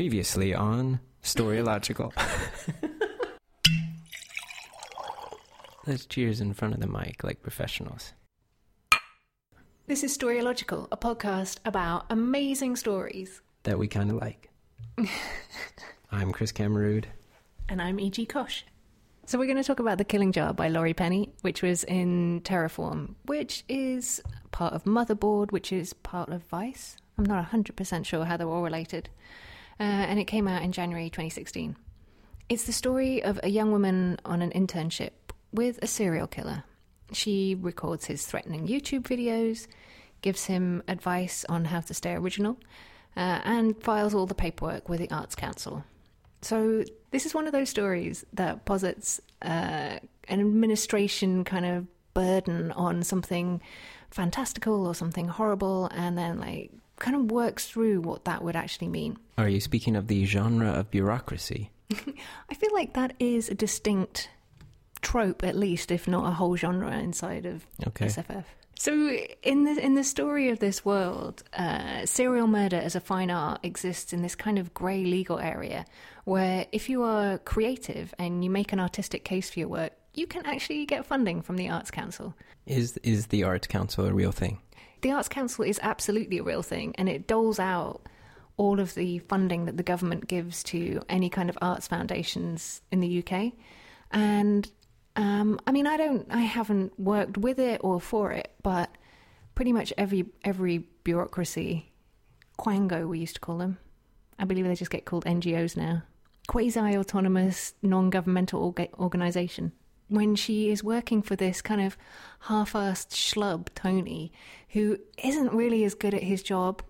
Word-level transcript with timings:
Previously 0.00 0.54
on 0.54 1.00
Storylogical. 1.22 2.10
Let's 5.86 6.06
cheers 6.06 6.40
in 6.40 6.54
front 6.54 6.72
of 6.72 6.80
the 6.80 6.86
mic 6.86 7.22
like 7.22 7.42
professionals. 7.42 8.14
This 9.88 10.02
is 10.02 10.16
Storylogical, 10.16 10.88
a 10.90 10.96
podcast 10.96 11.58
about 11.66 12.06
amazing 12.08 12.76
stories. 12.76 13.42
That 13.64 13.78
we 13.78 13.88
kind 13.88 14.10
of 14.10 14.16
like. 14.16 14.48
I'm 16.10 16.32
Chris 16.32 16.50
Kammerud. 16.50 17.04
And 17.68 17.82
I'm 17.82 18.00
E.G. 18.00 18.24
Cosh. 18.24 18.64
So 19.26 19.38
we're 19.38 19.44
going 19.44 19.58
to 19.58 19.64
talk 19.64 19.80
about 19.80 19.98
The 19.98 20.04
Killing 20.04 20.32
Jar 20.32 20.54
by 20.54 20.68
Laurie 20.68 20.94
Penny, 20.94 21.28
which 21.42 21.60
was 21.60 21.84
in 21.84 22.40
Terraform, 22.40 23.16
which 23.26 23.64
is 23.68 24.22
part 24.50 24.72
of 24.72 24.84
Motherboard, 24.84 25.52
which 25.52 25.74
is 25.74 25.92
part 25.92 26.30
of 26.30 26.42
Vice. 26.44 26.96
I'm 27.18 27.26
not 27.26 27.50
100% 27.50 28.06
sure 28.06 28.24
how 28.24 28.38
they're 28.38 28.48
all 28.48 28.62
related. 28.62 29.10
Uh, 29.80 29.82
and 29.82 30.20
it 30.20 30.26
came 30.26 30.46
out 30.46 30.62
in 30.62 30.72
January 30.72 31.08
2016. 31.08 31.74
It's 32.50 32.64
the 32.64 32.72
story 32.72 33.22
of 33.22 33.40
a 33.42 33.48
young 33.48 33.72
woman 33.72 34.18
on 34.26 34.42
an 34.42 34.50
internship 34.50 35.12
with 35.52 35.78
a 35.82 35.86
serial 35.86 36.26
killer. 36.26 36.64
She 37.12 37.56
records 37.58 38.04
his 38.04 38.26
threatening 38.26 38.68
YouTube 38.68 39.02
videos, 39.02 39.66
gives 40.20 40.44
him 40.44 40.82
advice 40.86 41.46
on 41.48 41.64
how 41.64 41.80
to 41.80 41.94
stay 41.94 42.12
original, 42.12 42.58
uh, 43.16 43.40
and 43.42 43.82
files 43.82 44.14
all 44.14 44.26
the 44.26 44.34
paperwork 44.34 44.88
with 44.88 45.00
the 45.00 45.10
Arts 45.10 45.34
Council. 45.34 45.82
So, 46.42 46.84
this 47.10 47.24
is 47.24 47.34
one 47.34 47.46
of 47.46 47.52
those 47.52 47.70
stories 47.70 48.24
that 48.34 48.64
posits 48.64 49.20
uh, 49.42 49.98
an 50.28 50.40
administration 50.40 51.44
kind 51.44 51.64
of 51.64 51.86
burden 52.14 52.70
on 52.72 53.02
something 53.02 53.60
fantastical 54.10 54.86
or 54.86 54.94
something 54.94 55.28
horrible, 55.28 55.86
and 55.86 56.18
then, 56.18 56.38
like, 56.38 56.70
kind 57.00 57.16
of 57.16 57.30
works 57.32 57.66
through 57.66 58.00
what 58.02 58.24
that 58.26 58.42
would 58.44 58.54
actually 58.54 58.88
mean. 58.88 59.16
Are 59.36 59.48
you 59.48 59.60
speaking 59.60 59.96
of 59.96 60.06
the 60.06 60.24
genre 60.24 60.68
of 60.70 60.90
bureaucracy? 60.92 61.70
I 62.48 62.54
feel 62.54 62.72
like 62.72 62.94
that 62.94 63.14
is 63.18 63.48
a 63.48 63.54
distinct 63.54 64.30
trope, 65.02 65.42
at 65.42 65.56
least, 65.56 65.90
if 65.90 66.06
not 66.06 66.28
a 66.28 66.32
whole 66.34 66.56
genre 66.56 66.96
inside 66.98 67.46
of 67.46 67.66
Okay. 67.88 68.06
SFF. 68.06 68.44
So, 68.78 68.92
in 69.42 69.64
the 69.64 69.84
in 69.84 69.94
the 69.94 70.04
story 70.04 70.48
of 70.48 70.58
this 70.58 70.84
world, 70.86 71.42
uh, 71.52 72.06
serial 72.06 72.46
murder 72.46 72.76
as 72.76 72.94
a 72.94 73.00
fine 73.00 73.30
art 73.30 73.60
exists 73.62 74.14
in 74.14 74.22
this 74.22 74.34
kind 74.34 74.58
of 74.58 74.72
grey 74.72 75.04
legal 75.04 75.38
area, 75.38 75.84
where 76.24 76.64
if 76.72 76.88
you 76.88 77.02
are 77.02 77.36
creative 77.38 78.14
and 78.18 78.42
you 78.42 78.48
make 78.48 78.72
an 78.72 78.80
artistic 78.80 79.22
case 79.22 79.50
for 79.50 79.58
your 79.58 79.68
work, 79.68 79.92
you 80.14 80.26
can 80.26 80.46
actually 80.46 80.86
get 80.86 81.04
funding 81.04 81.42
from 81.42 81.56
the 81.56 81.68
Arts 81.68 81.90
Council. 81.90 82.34
Is 82.66 82.96
is 83.02 83.26
the 83.26 83.44
Arts 83.44 83.66
Council 83.66 84.06
a 84.06 84.14
real 84.14 84.32
thing? 84.32 84.60
The 85.00 85.12
Arts 85.12 85.28
Council 85.28 85.64
is 85.64 85.80
absolutely 85.82 86.38
a 86.38 86.42
real 86.42 86.62
thing, 86.62 86.94
and 86.96 87.08
it 87.08 87.26
doles 87.26 87.58
out 87.58 88.02
all 88.56 88.78
of 88.78 88.94
the 88.94 89.20
funding 89.20 89.64
that 89.64 89.76
the 89.78 89.82
government 89.82 90.28
gives 90.28 90.62
to 90.64 91.00
any 91.08 91.30
kind 91.30 91.48
of 91.48 91.56
arts 91.62 91.88
foundations 91.88 92.82
in 92.92 93.00
the 93.00 93.24
UK. 93.24 93.52
And 94.10 94.70
um, 95.16 95.58
I 95.66 95.72
mean, 95.72 95.86
I 95.86 95.96
don't, 95.96 96.26
I 96.30 96.40
haven't 96.40 96.98
worked 97.00 97.38
with 97.38 97.58
it 97.58 97.80
or 97.82 98.00
for 98.00 98.32
it, 98.32 98.52
but 98.62 98.90
pretty 99.54 99.72
much 99.72 99.92
every 99.96 100.26
every 100.44 100.78
bureaucracy, 101.04 101.92
quango 102.58 103.08
we 103.08 103.18
used 103.18 103.36
to 103.36 103.40
call 103.40 103.58
them. 103.58 103.78
I 104.38 104.44
believe 104.44 104.66
they 104.66 104.74
just 104.74 104.90
get 104.90 105.04
called 105.04 105.24
NGOs 105.24 105.76
now. 105.76 106.02
Quasi 106.46 106.80
autonomous, 106.80 107.74
non 107.82 108.10
governmental 108.10 108.72
orga- 108.72 108.92
organization. 108.98 109.72
When 110.10 110.36
she 110.36 110.70
is 110.70 110.84
working 110.84 111.22
for 111.22 111.36
this 111.36 111.62
kind 111.62 111.80
of 111.80 111.96
half 112.40 112.74
assed 112.74 113.10
schlub, 113.10 113.68
Tony, 113.74 114.32
who 114.70 114.98
isn't 115.22 115.52
really 115.52 115.84
as 115.84 115.94
good 115.94 116.12
at 116.12 116.22
his 116.22 116.42
job 116.42 116.82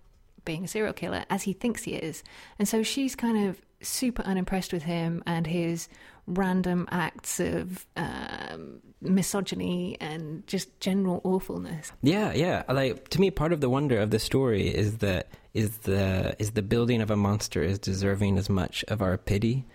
being 0.45 0.65
a 0.65 0.69
serial 0.69 0.93
killer 0.93 1.25
as 1.31 1.43
he 1.43 1.53
thinks 1.53 1.85
he 1.85 1.95
is. 1.95 2.25
And 2.59 2.67
so 2.67 2.83
she's 2.83 3.15
kind 3.15 3.49
of 3.49 3.61
super 3.83 4.23
unimpressed 4.23 4.73
with 4.73 4.83
him 4.83 5.23
and 5.27 5.47
his 5.47 5.89
random 6.27 6.87
acts 6.91 7.41
of 7.41 7.87
um, 7.97 8.81
misogyny 9.01 9.97
and 10.01 10.47
just 10.47 10.79
general 10.81 11.21
awfulness. 11.25 11.93
Yeah, 12.03 12.33
yeah. 12.33 12.63
Like 12.69 13.09
to 13.11 13.21
me, 13.21 13.31
part 13.31 13.53
of 13.53 13.61
the 13.61 13.71
wonder 13.71 13.99
of 13.99 14.11
the 14.11 14.19
story 14.19 14.69
is 14.69 14.99
that 14.99 15.29
is 15.55 15.79
the 15.79 16.37
is 16.39 16.53
the 16.53 16.63
building 16.63 17.01
of 17.01 17.11
a 17.11 17.17
monster 17.17 17.63
is 17.63 17.79
deserving 17.79 18.39
as 18.39 18.49
much 18.49 18.85
of 18.89 19.03
our 19.03 19.17
pity 19.19 19.67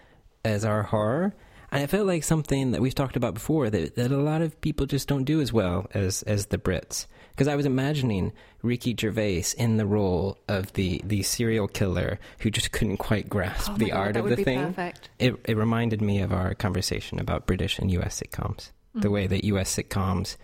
as 0.43 0.63
our 0.63 0.83
horror. 0.83 1.33
And 1.75 1.83
it 1.83 1.89
felt 1.89 2.07
like 2.07 2.23
something 2.23 2.71
that 2.71 2.81
we've 2.81 2.95
talked 2.95 3.15
about 3.15 3.33
before 3.33 3.69
that, 3.69 3.95
that 3.95 4.11
a 4.11 4.17
lot 4.17 4.41
of 4.41 4.59
people 4.61 4.85
just 4.85 5.07
don't 5.07 5.25
do 5.25 5.41
as 5.41 5.51
well 5.51 5.87
as 5.93 6.23
as 6.23 6.47
the 6.47 6.57
Brits. 6.57 7.05
Because 7.31 7.49
I 7.49 7.55
was 7.55 7.65
imagining 7.65 8.31
Ricky 8.61 8.95
Gervais 8.97 9.43
in 9.57 9.75
the 9.75 9.85
role 9.85 10.37
of 10.47 10.71
the, 10.73 11.01
the 11.03 11.21
serial 11.21 11.67
killer 11.67 12.17
who 12.39 12.49
just 12.49 12.71
couldn't 12.71 12.97
quite 12.97 13.29
grasp 13.29 13.73
Oh 13.73 13.77
the 13.77 13.89
God, 13.89 13.97
art 13.97 14.13
that 14.13 14.19
of 14.19 14.25
would 14.25 14.31
the 14.33 14.37
be 14.37 14.43
thing. 14.45 14.59
perfect. 14.59 15.09
It 15.19 15.35
it 15.43 15.57
reminded 15.57 16.01
me 16.01 16.21
of 16.21 16.31
our 16.31 16.55
conversation 16.55 17.19
about 17.19 17.45
British 17.45 17.77
and 17.77 17.91
US 17.91 18.21
sitcoms. 18.21 18.71
The 18.93 19.01
mm-hmm. 19.01 19.11
way 19.11 19.27
that 19.27 19.43
US 19.43 19.75
sitcoms 19.75 20.37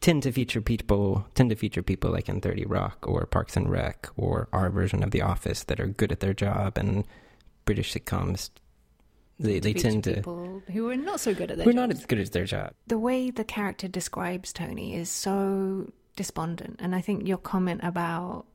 tend 0.00 0.24
to 0.24 0.32
feature 0.32 0.60
people 0.60 1.24
tend 1.34 1.50
to 1.50 1.56
feature 1.56 1.82
people 1.82 2.10
like 2.10 2.28
in 2.28 2.40
30 2.40 2.66
Rock 2.66 3.06
or 3.06 3.24
Parks 3.26 3.56
and 3.56 3.70
Rec 3.70 4.08
or 4.16 4.48
our 4.52 4.70
version 4.70 5.04
of 5.04 5.12
The 5.12 5.22
Office 5.22 5.64
that 5.64 5.78
are 5.78 5.86
good 5.86 6.10
at 6.10 6.20
their 6.20 6.34
job 6.34 6.76
and 6.76 7.06
British 7.64 7.94
sitcoms 7.94 8.50
they 9.38 9.58
they 9.60 9.72
tend 9.72 10.04
to 10.04 10.14
people 10.14 10.62
who 10.72 10.88
are 10.90 10.96
not 10.96 11.20
so 11.20 11.34
good 11.34 11.50
at 11.50 11.56
their 11.56 11.66
we're 11.66 11.72
jobs. 11.72 11.88
not 11.88 11.90
as 11.90 12.06
good 12.06 12.18
at 12.20 12.32
their 12.32 12.44
job. 12.44 12.72
the 12.86 12.98
way 12.98 13.30
the 13.30 13.44
character 13.44 13.88
describes 13.88 14.52
Tony 14.52 14.94
is 14.94 15.08
so 15.10 15.90
despondent, 16.16 16.76
and 16.78 16.94
I 16.94 17.00
think 17.00 17.26
your 17.26 17.38
comment 17.38 17.80
about 17.82 18.46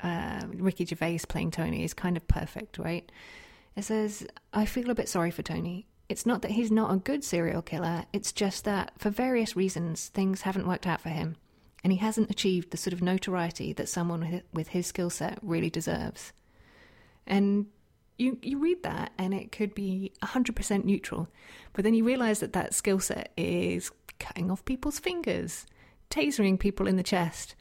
uh, 0.00 0.42
Ricky 0.54 0.84
Gervais 0.86 1.20
playing 1.28 1.50
Tony 1.50 1.84
is 1.84 1.94
kind 1.94 2.16
of 2.16 2.26
perfect, 2.28 2.78
right? 2.78 3.10
It 3.76 3.84
says, 3.84 4.26
"I 4.52 4.64
feel 4.66 4.90
a 4.90 4.94
bit 4.94 5.08
sorry 5.08 5.30
for 5.30 5.42
Tony. 5.42 5.86
It's 6.08 6.26
not 6.26 6.42
that 6.42 6.50
he's 6.52 6.70
not 6.70 6.92
a 6.92 6.96
good 6.96 7.24
serial 7.24 7.62
killer. 7.62 8.04
It's 8.12 8.32
just 8.32 8.64
that 8.64 8.92
for 8.98 9.10
various 9.10 9.56
reasons 9.56 10.08
things 10.08 10.42
haven't 10.42 10.66
worked 10.68 10.86
out 10.86 11.00
for 11.00 11.08
him, 11.08 11.36
and 11.82 11.92
he 11.92 11.98
hasn't 11.98 12.30
achieved 12.30 12.70
the 12.70 12.76
sort 12.76 12.92
of 12.92 13.02
notoriety 13.02 13.72
that 13.74 13.88
someone 13.88 14.20
with- 14.20 14.42
with 14.52 14.68
his 14.68 14.86
skill 14.86 15.10
set 15.10 15.38
really 15.42 15.70
deserves." 15.70 16.32
And 17.26 17.66
you 18.18 18.38
you 18.42 18.58
read 18.58 18.82
that 18.82 19.12
and 19.18 19.34
it 19.34 19.52
could 19.52 19.74
be 19.74 20.12
100% 20.22 20.84
neutral 20.84 21.28
but 21.72 21.84
then 21.84 21.94
you 21.94 22.04
realize 22.04 22.40
that 22.40 22.52
that 22.52 22.74
skill 22.74 23.00
set 23.00 23.32
is 23.36 23.90
cutting 24.18 24.50
off 24.50 24.64
people's 24.64 24.98
fingers 24.98 25.66
tasering 26.10 26.58
people 26.58 26.86
in 26.86 26.96
the 26.96 27.02
chest 27.02 27.54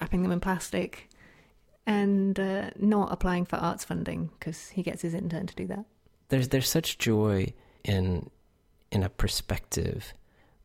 wrapping 0.00 0.22
them 0.22 0.32
in 0.32 0.40
plastic 0.40 1.08
and 1.86 2.38
uh, 2.38 2.70
not 2.78 3.12
applying 3.12 3.44
for 3.44 3.56
arts 3.56 3.84
funding 3.84 4.30
because 4.38 4.68
he 4.70 4.82
gets 4.82 5.02
his 5.02 5.14
intern 5.14 5.46
to 5.46 5.54
do 5.54 5.66
that 5.66 5.84
There's 6.28 6.48
there's 6.48 6.68
such 6.68 6.98
joy 6.98 7.52
in 7.84 8.30
in 8.90 9.02
a 9.02 9.08
perspective 9.08 10.14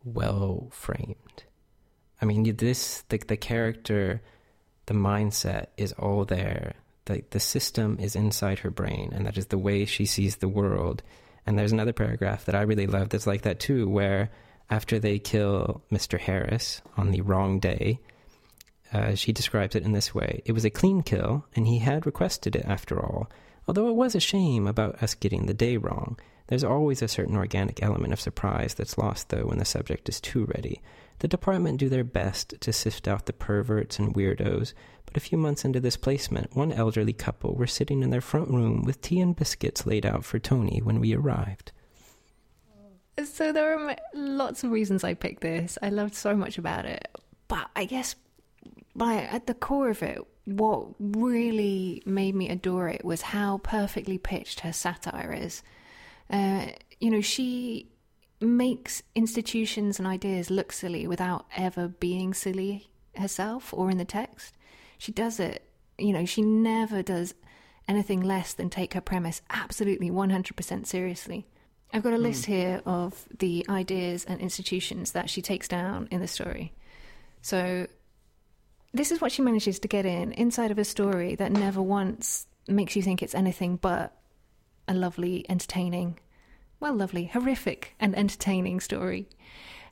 well 0.03 0.67
framed. 0.71 1.43
I 2.21 2.25
mean, 2.25 2.43
this 2.55 3.03
the 3.09 3.17
the 3.17 3.37
character, 3.37 4.21
the 4.85 4.93
mindset 4.93 5.67
is 5.77 5.93
all 5.93 6.25
there. 6.25 6.75
The 7.05 7.23
the 7.31 7.39
system 7.39 7.97
is 7.99 8.15
inside 8.15 8.59
her 8.59 8.71
brain, 8.71 9.11
and 9.13 9.25
that 9.25 9.37
is 9.37 9.47
the 9.47 9.57
way 9.57 9.85
she 9.85 10.05
sees 10.05 10.37
the 10.37 10.47
world. 10.47 11.03
And 11.45 11.59
there's 11.59 11.73
another 11.73 11.93
paragraph 11.93 12.45
that 12.45 12.55
I 12.55 12.61
really 12.61 12.87
love 12.87 13.09
that's 13.09 13.27
like 13.27 13.41
that 13.41 13.59
too, 13.59 13.89
where 13.89 14.31
after 14.69 14.97
they 14.99 15.19
kill 15.19 15.83
Mr. 15.91 16.17
Harris 16.19 16.81
on 16.95 17.11
the 17.11 17.21
wrong 17.21 17.59
day, 17.59 17.99
uh, 18.93 19.15
she 19.15 19.33
describes 19.33 19.75
it 19.75 19.83
in 19.83 19.91
this 19.91 20.15
way 20.15 20.41
It 20.45 20.53
was 20.53 20.65
a 20.65 20.69
clean 20.69 21.01
kill, 21.03 21.45
and 21.55 21.67
he 21.67 21.79
had 21.79 22.05
requested 22.05 22.55
it 22.55 22.65
after 22.65 22.99
all. 22.99 23.29
Although 23.67 23.89
it 23.89 23.95
was 23.95 24.15
a 24.15 24.19
shame 24.19 24.67
about 24.67 25.01
us 25.01 25.15
getting 25.15 25.45
the 25.45 25.53
day 25.53 25.77
wrong, 25.77 26.17
there's 26.47 26.63
always 26.63 27.01
a 27.01 27.07
certain 27.07 27.37
organic 27.37 27.81
element 27.81 28.13
of 28.13 28.19
surprise 28.19 28.73
that's 28.73 28.97
lost, 28.97 29.29
though, 29.29 29.45
when 29.45 29.59
the 29.59 29.65
subject 29.65 30.09
is 30.09 30.19
too 30.19 30.45
ready. 30.45 30.81
The 31.19 31.27
department 31.27 31.79
do 31.79 31.89
their 31.89 32.03
best 32.03 32.55
to 32.61 32.73
sift 32.73 33.07
out 33.07 33.25
the 33.25 33.33
perverts 33.33 33.99
and 33.99 34.13
weirdos, 34.13 34.73
but 35.05 35.15
a 35.15 35.21
few 35.21 35.37
months 35.37 35.63
into 35.63 35.79
this 35.79 35.97
placement, 35.97 36.55
one 36.55 36.71
elderly 36.71 37.13
couple 37.13 37.55
were 37.55 37.67
sitting 37.67 38.03
in 38.03 38.09
their 38.09 38.21
front 38.21 38.49
room 38.49 38.83
with 38.83 39.01
tea 39.01 39.19
and 39.21 39.35
biscuits 39.35 39.85
laid 39.85 40.05
out 40.05 40.25
for 40.25 40.39
Tony 40.39 40.81
when 40.81 40.99
we 40.99 41.13
arrived. 41.13 41.71
so 43.23 43.51
there 43.51 43.77
are 43.77 43.95
lots 44.13 44.63
of 44.63 44.71
reasons 44.71 45.03
i 45.03 45.13
picked 45.13 45.41
this 45.41 45.77
i 45.81 45.89
loved 45.89 46.15
so 46.15 46.35
much 46.35 46.57
about 46.57 46.85
it 46.85 47.07
but 47.47 47.69
i 47.75 47.85
guess 47.85 48.15
by 48.95 49.15
at 49.15 49.45
the 49.47 49.53
core 49.53 49.89
of 49.89 50.01
it 50.01 50.19
what 50.45 50.87
really 50.99 52.01
made 52.05 52.35
me 52.35 52.49
adore 52.49 52.89
it 52.89 53.05
was 53.05 53.21
how 53.21 53.59
perfectly 53.59 54.17
pitched 54.17 54.61
her 54.61 54.73
satire 54.73 55.31
is 55.33 55.61
uh, 56.31 56.65
you 56.99 57.09
know 57.11 57.21
she 57.21 57.87
makes 58.43 59.03
institutions 59.15 59.99
and 59.99 60.07
ideas 60.07 60.49
look 60.49 60.71
silly 60.71 61.07
without 61.07 61.45
ever 61.55 61.87
being 61.87 62.33
silly 62.33 62.89
herself 63.15 63.73
or 63.73 63.89
in 63.89 63.97
the 63.97 64.05
text. 64.05 64.55
She 64.97 65.11
does 65.11 65.39
it 65.39 65.67
you 65.97 66.13
know 66.13 66.25
she 66.25 66.41
never 66.41 67.03
does 67.03 67.33
anything 67.87 68.21
less 68.21 68.53
than 68.53 68.69
take 68.69 68.93
her 68.93 69.01
premise 69.01 69.41
absolutely 69.49 70.09
100% 70.09 70.85
seriously. 70.85 71.45
I've 71.91 72.03
got 72.03 72.13
a 72.13 72.17
hmm. 72.17 72.23
list 72.23 72.45
here 72.45 72.81
of 72.85 73.27
the 73.37 73.65
ideas 73.69 74.25
and 74.25 74.39
institutions 74.39 75.11
that 75.11 75.29
she 75.29 75.41
takes 75.41 75.67
down 75.67 76.07
in 76.09 76.21
the 76.21 76.27
story. 76.27 76.73
So 77.41 77.87
this 78.93 79.11
is 79.11 79.21
what 79.21 79.31
she 79.31 79.41
manages 79.41 79.79
to 79.79 79.87
get 79.87 80.05
in 80.05 80.31
inside 80.31 80.71
of 80.71 80.79
a 80.79 80.85
story 80.85 81.35
that 81.35 81.51
never 81.51 81.81
once 81.81 82.47
makes 82.67 82.95
you 82.95 83.01
think 83.01 83.21
it's 83.21 83.35
anything 83.35 83.75
but 83.75 84.17
a 84.87 84.93
lovely, 84.93 85.45
entertaining, 85.49 86.19
well, 86.83 86.93
lovely, 86.93 87.27
horrific, 87.27 87.95
and 87.97 88.13
entertaining 88.13 88.81
story. 88.81 89.29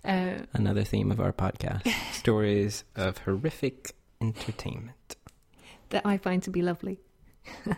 Uh, 0.03 0.39
Another 0.51 0.83
theme 0.83 1.09
of 1.09 1.21
our 1.21 1.31
podcast 1.31 1.87
stories 2.11 2.83
of 2.97 3.19
horrific 3.19 3.95
entertainment. 4.19 5.15
that 5.91 6.05
I 6.05 6.17
find 6.17 6.43
to 6.43 6.49
be 6.51 6.61
lovely. 6.61 6.99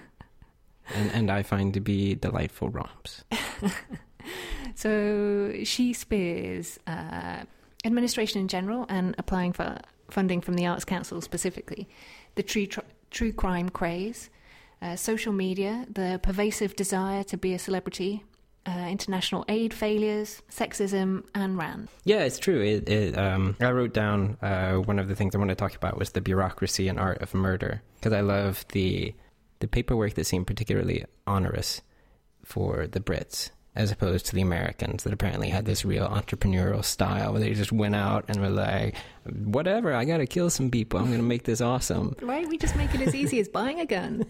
And, 0.93 1.11
and 1.11 1.31
I 1.31 1.43
find 1.43 1.73
to 1.75 1.79
be 1.79 2.13
delightful 2.15 2.69
romps. 2.69 3.23
So 4.75 5.63
she 5.63 5.93
spears 5.93 6.79
uh, 6.87 7.43
administration 7.85 8.41
in 8.41 8.47
general 8.47 8.85
and 8.89 9.15
applying 9.17 9.53
for 9.53 9.79
funding 10.09 10.41
from 10.41 10.55
the 10.55 10.65
Arts 10.65 10.85
Council 10.85 11.21
specifically, 11.21 11.87
the 12.35 12.43
true 12.43 12.65
tr- 12.65 12.79
true 13.11 13.31
crime 13.31 13.69
craze, 13.69 14.29
uh, 14.81 14.95
social 14.95 15.33
media, 15.33 15.85
the 15.93 16.19
pervasive 16.23 16.75
desire 16.75 17.23
to 17.23 17.37
be 17.37 17.53
a 17.53 17.59
celebrity, 17.59 18.23
uh, 18.65 18.87
international 18.89 19.45
aid 19.49 19.73
failures, 19.73 20.41
sexism, 20.49 21.23
and 21.35 21.57
RAND. 21.57 21.89
Yeah, 22.05 22.23
it's 22.23 22.39
true. 22.39 22.61
It, 22.61 22.87
it, 22.89 23.17
um, 23.17 23.55
I 23.59 23.71
wrote 23.71 23.93
down 23.93 24.37
uh, 24.41 24.75
one 24.75 24.99
of 24.99 25.07
the 25.07 25.15
things 25.15 25.35
I 25.35 25.37
want 25.37 25.49
to 25.49 25.55
talk 25.55 25.75
about 25.75 25.97
was 25.97 26.11
the 26.11 26.21
bureaucracy 26.21 26.87
and 26.87 26.99
art 26.99 27.21
of 27.21 27.33
murder 27.33 27.81
because 27.95 28.13
I 28.13 28.21
love 28.21 28.65
the 28.69 29.13
the 29.59 29.67
paperwork 29.67 30.15
that 30.15 30.25
seemed 30.25 30.45
particularly 30.45 31.05
onerous 31.25 31.81
for 32.43 32.85
the 32.85 32.99
Brits 32.99 33.51
as 33.75 33.91
opposed 33.91 34.25
to 34.27 34.35
the 34.35 34.41
Americans 34.41 35.03
that 35.03 35.13
apparently 35.13 35.49
had 35.49 35.65
this 35.65 35.83
real 35.83 36.07
entrepreneurial 36.07 36.83
style 36.83 37.31
where 37.31 37.41
they 37.41 37.53
just 37.53 37.71
went 37.71 37.95
out 37.95 38.25
and 38.27 38.39
were 38.39 38.49
like, 38.49 38.95
whatever, 39.25 39.93
I 39.93 40.05
got 40.05 40.17
to 40.17 40.27
kill 40.27 40.49
some 40.49 40.69
people. 40.69 40.99
I'm 40.99 41.07
going 41.07 41.17
to 41.17 41.23
make 41.23 41.43
this 41.43 41.61
awesome. 41.61 42.15
Right? 42.21 42.47
We 42.47 42.57
just 42.57 42.75
make 42.75 42.93
it 42.93 43.01
as 43.01 43.15
easy 43.15 43.39
as 43.39 43.47
buying 43.53 43.79
a 43.79 43.85
gun. 43.85 44.25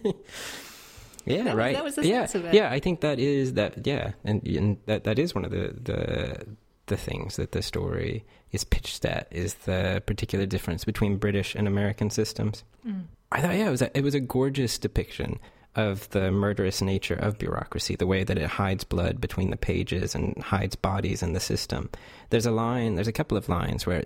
Yeah, 1.26 1.44
That 1.44 1.56
right. 1.56 1.74
that 1.74 1.84
was 1.84 1.94
the 1.94 2.06
yeah, 2.06 2.26
sense 2.26 2.34
of 2.36 2.44
it. 2.46 2.54
yeah. 2.54 2.70
I 2.70 2.80
think 2.80 3.00
that 3.00 3.18
is 3.18 3.54
that. 3.54 3.86
Yeah, 3.86 4.12
and, 4.24 4.46
and 4.46 4.78
that 4.86 5.04
that 5.04 5.18
is 5.18 5.34
one 5.34 5.44
of 5.44 5.50
the 5.50 5.74
the 5.82 6.46
the 6.86 6.96
things 6.96 7.36
that 7.36 7.52
the 7.52 7.62
story 7.62 8.24
is 8.52 8.62
pitched 8.64 9.04
at 9.04 9.26
is 9.30 9.54
the 9.54 10.02
particular 10.06 10.44
difference 10.46 10.84
between 10.84 11.16
British 11.16 11.54
and 11.54 11.66
American 11.66 12.10
systems. 12.10 12.62
Mm. 12.86 13.04
I 13.32 13.40
thought, 13.40 13.54
yeah, 13.56 13.68
it 13.68 13.70
was 13.70 13.82
a, 13.82 13.96
it 13.98 14.04
was 14.04 14.14
a 14.14 14.20
gorgeous 14.20 14.78
depiction 14.78 15.40
of 15.74 16.08
the 16.10 16.30
murderous 16.30 16.80
nature 16.82 17.14
of 17.16 17.36
bureaucracy, 17.38 17.96
the 17.96 18.06
way 18.06 18.22
that 18.22 18.38
it 18.38 18.46
hides 18.48 18.84
blood 18.84 19.20
between 19.20 19.50
the 19.50 19.56
pages 19.56 20.14
and 20.14 20.36
hides 20.40 20.76
bodies 20.76 21.20
in 21.22 21.32
the 21.32 21.40
system. 21.40 21.90
There's 22.30 22.46
a 22.46 22.52
line, 22.52 22.94
there's 22.94 23.08
a 23.08 23.12
couple 23.12 23.36
of 23.36 23.48
lines 23.48 23.86
where 23.86 24.04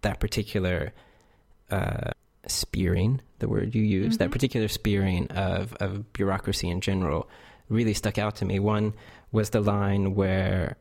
that 0.00 0.18
particular 0.18 0.92
uh, 1.70 2.10
spearing, 2.50 3.20
the 3.38 3.48
word 3.48 3.74
you 3.74 3.82
use, 3.82 4.18
that 4.18 4.28
Mhm. 4.28 4.32
particular 4.32 4.68
spearing 4.68 5.26
of, 5.30 5.74
of 5.74 6.12
bureaucracy 6.12 6.68
in 6.68 6.80
general 6.80 7.28
really 7.68 7.94
stuck 7.94 8.18
out 8.18 8.36
to 8.36 8.44
me. 8.44 8.58
One 8.58 8.94
was 9.32 9.50
the 9.50 9.60
line 9.60 10.14
where 10.14 10.76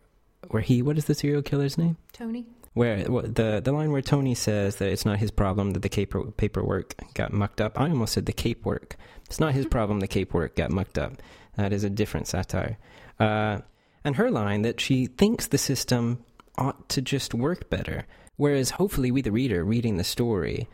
where 0.50 0.62
he, 0.62 0.82
what 0.82 0.98
is 0.98 1.06
the 1.06 1.16
serial 1.16 1.42
killer's 1.42 1.78
name? 1.78 1.96
Tony? 2.12 2.46
Where 2.74 2.98
wh- 3.06 3.24
the 3.34 3.62
the 3.64 3.72
line 3.72 3.92
where 3.92 4.02
Tony 4.02 4.36
says 4.36 4.76
that 4.78 4.90
it's 4.92 5.06
not 5.06 5.20
his 5.20 5.32
problem 5.32 5.72
that 5.72 5.82
the 5.82 5.90
cape, 5.90 6.14
paperwork 6.38 6.96
got 7.14 7.32
mucked 7.32 7.62
up. 7.62 7.80
I 7.80 7.90
almost 7.90 8.14
said 8.14 8.26
the 8.26 8.34
cape 8.34 8.66
work. 8.66 8.98
It's 9.26 9.40
not 9.40 9.54
his 9.54 9.66
problem 9.66 10.00
the 10.02 10.08
cape 10.08 10.34
work 10.34 10.56
got 10.56 10.72
mucked 10.72 10.98
up. 10.98 11.14
That 11.56 11.72
is 11.72 11.84
a 11.86 11.90
different 11.90 12.28
satire. 12.28 12.78
Uh, 13.20 13.60
and 14.04 14.16
her 14.18 14.30
line 14.30 14.64
that 14.64 14.82
she 14.82 15.06
thinks 15.06 15.48
the 15.48 15.58
system 15.58 16.24
ought 16.58 16.90
to 16.90 17.02
just 17.02 17.34
work 17.34 17.70
better, 17.70 18.06
whereas 18.36 18.72
hopefully 18.72 19.12
we 19.12 19.22
the 19.22 19.32
reader 19.32 19.64
reading 19.64 19.96
the 19.98 20.04
story 20.04 20.68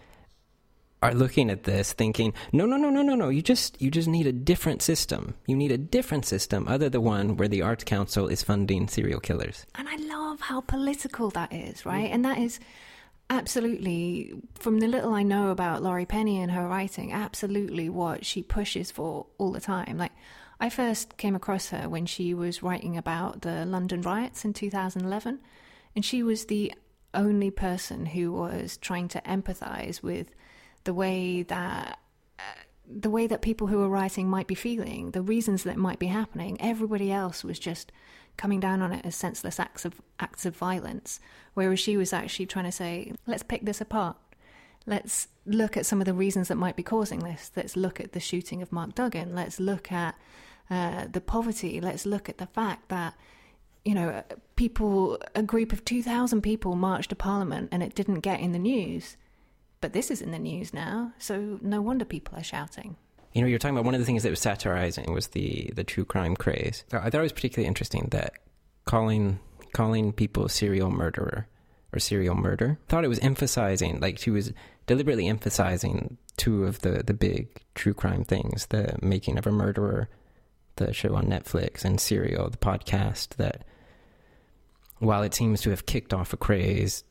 are 1.01 1.13
looking 1.13 1.49
at 1.49 1.63
this 1.63 1.93
thinking, 1.93 2.33
no, 2.51 2.65
no, 2.65 2.75
no, 2.77 2.89
no, 2.89 3.01
no, 3.01 3.15
no. 3.15 3.29
You 3.29 3.41
just 3.41 3.81
you 3.81 3.89
just 3.89 4.07
need 4.07 4.27
a 4.27 4.33
different 4.33 4.81
system. 4.81 5.35
You 5.47 5.55
need 5.55 5.71
a 5.71 5.77
different 5.77 6.25
system 6.25 6.67
other 6.67 6.85
than 6.85 6.91
the 6.91 7.01
one 7.01 7.37
where 7.37 7.47
the 7.47 7.61
Arts 7.61 7.83
Council 7.83 8.27
is 8.27 8.43
funding 8.43 8.87
serial 8.87 9.19
killers. 9.19 9.65
And 9.75 9.87
I 9.87 9.95
love 9.95 10.41
how 10.41 10.61
political 10.61 11.29
that 11.31 11.53
is, 11.53 11.85
right? 11.85 12.09
Mm. 12.09 12.13
And 12.13 12.25
that 12.25 12.37
is 12.39 12.59
absolutely, 13.29 14.33
from 14.55 14.79
the 14.79 14.87
little 14.87 15.13
I 15.13 15.23
know 15.23 15.49
about 15.51 15.83
Laurie 15.83 16.05
Penny 16.05 16.41
and 16.41 16.51
her 16.51 16.67
writing, 16.67 17.13
absolutely 17.13 17.87
what 17.89 18.25
she 18.25 18.41
pushes 18.41 18.91
for 18.91 19.27
all 19.37 19.51
the 19.51 19.61
time. 19.61 19.97
Like, 19.97 20.11
I 20.59 20.69
first 20.69 21.15
came 21.17 21.35
across 21.35 21.69
her 21.69 21.87
when 21.87 22.05
she 22.05 22.33
was 22.33 22.63
writing 22.63 22.97
about 22.97 23.43
the 23.43 23.65
London 23.65 24.01
riots 24.01 24.43
in 24.43 24.53
2011, 24.53 25.39
and 25.95 26.03
she 26.03 26.23
was 26.23 26.45
the 26.45 26.73
only 27.13 27.49
person 27.49 28.07
who 28.07 28.31
was 28.33 28.77
trying 28.77 29.07
to 29.09 29.21
empathize 29.21 30.03
with 30.03 30.31
the 30.83 30.93
way 30.93 31.43
that 31.43 31.99
uh, 32.39 32.41
the 32.87 33.09
way 33.09 33.27
that 33.27 33.41
people 33.41 33.67
who 33.67 33.77
were 33.77 33.89
writing 33.89 34.29
might 34.29 34.47
be 34.47 34.55
feeling, 34.55 35.11
the 35.11 35.21
reasons 35.21 35.63
that 35.63 35.71
it 35.71 35.77
might 35.77 35.99
be 35.99 36.07
happening. 36.07 36.59
Everybody 36.59 37.11
else 37.11 37.43
was 37.43 37.59
just 37.59 37.91
coming 38.37 38.59
down 38.59 38.81
on 38.81 38.93
it 38.93 39.05
as 39.05 39.15
senseless 39.15 39.59
acts 39.59 39.85
of 39.85 40.01
acts 40.19 40.45
of 40.45 40.55
violence, 40.55 41.19
whereas 41.53 41.79
she 41.79 41.97
was 41.97 42.13
actually 42.13 42.45
trying 42.45 42.65
to 42.65 42.71
say, 42.71 43.11
let's 43.27 43.43
pick 43.43 43.65
this 43.65 43.81
apart. 43.81 44.17
Let's 44.85 45.27
look 45.45 45.77
at 45.77 45.85
some 45.85 46.01
of 46.01 46.05
the 46.05 46.13
reasons 46.13 46.47
that 46.47 46.55
might 46.55 46.75
be 46.75 46.83
causing 46.83 47.19
this. 47.19 47.51
Let's 47.55 47.75
look 47.75 47.99
at 47.99 48.13
the 48.13 48.19
shooting 48.19 48.61
of 48.61 48.71
Mark 48.71 48.95
Duggan. 48.95 49.35
Let's 49.35 49.59
look 49.59 49.91
at 49.91 50.15
uh, 50.69 51.05
the 51.11 51.21
poverty. 51.21 51.81
Let's 51.81 52.05
look 52.05 52.29
at 52.29 52.37
the 52.37 52.47
fact 52.47 52.89
that 52.89 53.13
you 53.85 53.93
know 53.93 54.23
people, 54.55 55.19
a 55.35 55.43
group 55.43 55.73
of 55.73 55.83
two 55.85 56.01
thousand 56.01 56.41
people 56.41 56.75
marched 56.75 57.09
to 57.09 57.15
Parliament 57.15 57.69
and 57.71 57.83
it 57.83 57.93
didn't 57.93 58.21
get 58.21 58.39
in 58.39 58.51
the 58.51 58.59
news, 58.59 59.17
but 59.81 59.93
this 59.93 60.11
is 60.11 60.21
in 60.21 60.31
the 60.31 60.39
news 60.39 60.73
now. 60.73 61.13
So 61.19 61.59
no 61.61 61.81
wonder 61.81 62.05
people 62.05 62.37
are 62.37 62.43
shouting. 62.43 62.95
You 63.33 63.41
know, 63.41 63.47
you're 63.47 63.59
talking 63.59 63.75
about 63.75 63.85
one 63.85 63.93
of 63.93 63.99
the 63.99 64.05
things 64.05 64.23
that 64.23 64.31
was 64.31 64.39
satirizing 64.39 65.13
was 65.13 65.27
the 65.27 65.71
the 65.75 65.83
true 65.83 66.05
crime 66.05 66.35
craze. 66.35 66.83
I 66.91 67.09
thought 67.09 67.19
it 67.19 67.21
was 67.21 67.31
particularly 67.31 67.67
interesting 67.67 68.07
that 68.11 68.33
calling 68.85 69.39
calling 69.73 70.11
people 70.11 70.49
serial 70.49 70.89
murderer 70.89 71.47
or 71.93 71.99
serial 71.99 72.35
murder. 72.35 72.79
Thought 72.87 73.05
it 73.05 73.09
was 73.09 73.19
emphasizing, 73.19 73.99
like 73.99 74.17
she 74.17 74.31
was 74.31 74.51
deliberately 74.87 75.27
emphasizing 75.27 76.17
two 76.37 76.65
of 76.65 76.79
the 76.79 77.03
the 77.03 77.13
big 77.13 77.49
true 77.75 77.93
crime 77.93 78.23
things: 78.23 78.65
the 78.67 78.97
making 79.01 79.37
of 79.37 79.45
a 79.45 79.51
murderer, 79.51 80.09
the 80.77 80.91
show 80.93 81.15
on 81.15 81.25
Netflix, 81.25 81.85
and 81.85 81.99
Serial, 81.99 82.49
the 82.49 82.57
podcast. 82.57 83.35
That 83.35 83.63
while 84.97 85.21
it 85.21 85.35
seems 85.35 85.61
to 85.61 85.69
have 85.69 85.85
kicked 85.85 86.13
off 86.13 86.33
a 86.33 86.37
craze, 86.37 87.03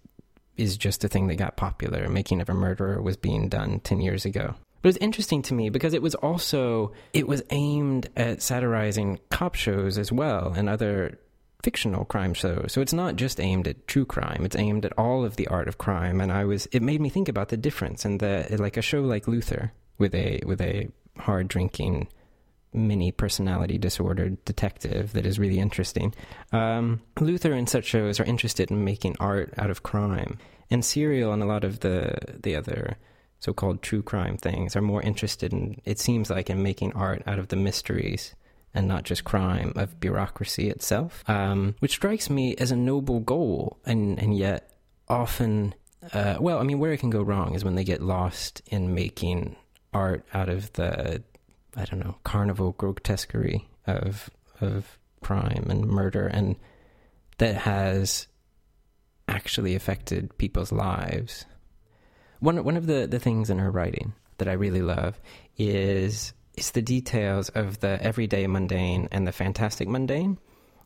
is 0.58 0.76
just 0.76 1.04
a 1.04 1.08
thing 1.08 1.28
that 1.28 1.36
got 1.36 1.56
popular. 1.56 2.08
Making 2.08 2.40
of 2.40 2.48
a 2.48 2.54
murderer 2.54 3.00
was 3.00 3.16
being 3.16 3.48
done 3.48 3.80
ten 3.80 4.00
years 4.00 4.24
ago. 4.24 4.54
But 4.82 4.88
it 4.88 4.94
was 4.94 4.96
interesting 4.98 5.42
to 5.42 5.54
me 5.54 5.70
because 5.70 5.94
it 5.94 6.02
was 6.02 6.14
also 6.16 6.92
it 7.12 7.26
was 7.26 7.42
aimed 7.50 8.08
at 8.16 8.42
satirizing 8.42 9.18
cop 9.30 9.54
shows 9.54 9.98
as 9.98 10.12
well 10.12 10.52
and 10.56 10.68
other 10.68 11.18
fictional 11.62 12.04
crime 12.04 12.34
shows. 12.34 12.72
So 12.72 12.80
it's 12.80 12.92
not 12.92 13.16
just 13.16 13.40
aimed 13.40 13.66
at 13.66 13.88
true 13.88 14.04
crime; 14.04 14.44
it's 14.44 14.56
aimed 14.56 14.84
at 14.84 14.96
all 14.98 15.24
of 15.24 15.36
the 15.36 15.48
art 15.48 15.68
of 15.68 15.78
crime. 15.78 16.20
And 16.20 16.30
I 16.30 16.44
was 16.44 16.66
it 16.72 16.82
made 16.82 17.00
me 17.00 17.08
think 17.08 17.28
about 17.28 17.48
the 17.48 17.56
difference 17.56 18.04
and 18.04 18.20
the 18.20 18.46
like 18.58 18.76
a 18.76 18.82
show 18.82 19.00
like 19.00 19.26
Luther 19.26 19.72
with 19.98 20.14
a 20.14 20.40
with 20.44 20.60
a 20.60 20.88
hard 21.18 21.48
drinking 21.48 22.08
mini 22.72 23.12
personality 23.12 23.78
disorder 23.78 24.30
detective 24.44 25.12
that 25.12 25.26
is 25.26 25.38
really 25.38 25.58
interesting. 25.58 26.14
Um, 26.52 27.00
Luther 27.20 27.52
and 27.52 27.68
such 27.68 27.84
shows 27.84 28.20
are 28.20 28.24
interested 28.24 28.70
in 28.70 28.84
making 28.84 29.16
art 29.20 29.54
out 29.58 29.70
of 29.70 29.82
crime, 29.82 30.38
and 30.70 30.84
Serial 30.84 31.32
and 31.32 31.42
a 31.42 31.46
lot 31.46 31.64
of 31.64 31.80
the 31.80 32.16
the 32.42 32.56
other 32.56 32.96
so-called 33.40 33.82
true 33.82 34.02
crime 34.02 34.36
things 34.36 34.74
are 34.74 34.82
more 34.82 35.02
interested 35.02 35.52
in 35.52 35.80
it 35.84 35.98
seems 35.98 36.30
like 36.30 36.50
in 36.50 36.62
making 36.62 36.92
art 36.94 37.22
out 37.26 37.38
of 37.38 37.48
the 37.48 37.56
mysteries 37.56 38.34
and 38.74 38.88
not 38.88 39.04
just 39.04 39.24
crime 39.24 39.72
of 39.76 40.00
bureaucracy 40.00 40.68
itself 40.68 41.22
um, 41.28 41.74
which 41.78 41.92
strikes 41.92 42.28
me 42.28 42.56
as 42.56 42.70
a 42.70 42.76
noble 42.76 43.20
goal 43.20 43.78
and 43.86 44.18
and 44.18 44.36
yet 44.36 44.72
often 45.08 45.74
uh, 46.12 46.36
well 46.40 46.58
i 46.58 46.62
mean 46.62 46.78
where 46.78 46.92
it 46.92 46.98
can 46.98 47.10
go 47.10 47.22
wrong 47.22 47.54
is 47.54 47.64
when 47.64 47.76
they 47.76 47.84
get 47.84 48.02
lost 48.02 48.60
in 48.66 48.94
making 48.94 49.54
art 49.92 50.24
out 50.34 50.48
of 50.48 50.72
the 50.74 51.22
i 51.76 51.84
don't 51.84 52.00
know 52.00 52.16
carnival 52.24 52.72
grotesquerie 52.72 53.68
of 53.86 54.30
of 54.60 54.98
crime 55.20 55.66
and 55.68 55.86
murder 55.86 56.26
and 56.26 56.56
that 57.38 57.56
has 57.56 58.26
actually 59.28 59.74
affected 59.74 60.36
people's 60.38 60.72
lives 60.72 61.44
one 62.40 62.62
one 62.64 62.76
of 62.76 62.86
the, 62.86 63.06
the 63.06 63.18
things 63.18 63.50
in 63.50 63.58
her 63.58 63.70
writing 63.70 64.12
that 64.38 64.48
I 64.48 64.52
really 64.52 64.82
love 64.82 65.20
is 65.56 66.32
is 66.56 66.70
the 66.72 66.82
details 66.82 67.48
of 67.50 67.80
the 67.80 68.02
everyday 68.02 68.46
mundane 68.46 69.08
and 69.12 69.26
the 69.26 69.32
fantastic 69.32 69.88
mundane. 69.88 70.38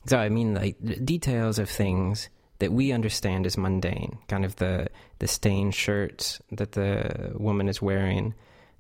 So 0.07 0.19
I 0.19 0.29
mean 0.29 0.55
like 0.55 0.77
details 1.05 1.59
of 1.59 1.71
things 1.71 2.29
that 2.59 2.73
we 2.73 2.93
understand 2.93 3.47
as 3.47 3.57
mundane, 3.57 4.19
kind 4.29 4.45
of 4.45 4.57
the 4.57 4.89
the 5.19 5.29
stained 5.29 5.75
shirts 5.75 6.41
that 6.51 6.73
the 6.73 7.33
woman 7.35 7.69
is 7.69 7.81
wearing, 7.81 8.35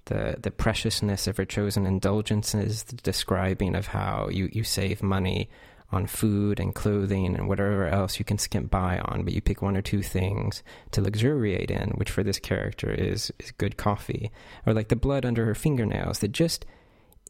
the 0.06 0.36
the 0.40 0.50
preciousness 0.50 1.26
of 1.26 1.36
her 1.36 1.44
chosen 1.44 1.86
indulgences, 1.86 2.84
the 2.84 2.96
describing 2.96 3.74
of 3.74 3.88
how 3.88 4.28
you, 4.30 4.48
you 4.52 4.64
save 4.64 5.02
money 5.02 5.48
on 5.90 6.06
food 6.06 6.58
and 6.58 6.74
clothing 6.74 7.36
and 7.36 7.48
whatever 7.48 7.86
else 7.86 8.18
you 8.18 8.24
can 8.24 8.38
skimp 8.38 8.70
by 8.70 8.98
on, 9.00 9.24
but 9.24 9.34
you 9.34 9.42
pick 9.42 9.60
one 9.60 9.76
or 9.76 9.82
two 9.82 10.02
things 10.02 10.62
to 10.90 11.02
luxuriate 11.02 11.70
in, 11.70 11.90
which 11.90 12.10
for 12.10 12.22
this 12.22 12.38
character 12.38 12.90
is 12.90 13.32
is 13.38 13.50
good 13.52 13.76
coffee, 13.76 14.30
or 14.66 14.72
like 14.72 14.88
the 14.88 14.96
blood 14.96 15.24
under 15.24 15.44
her 15.44 15.54
fingernails 15.54 16.20
that 16.20 16.32
just 16.32 16.64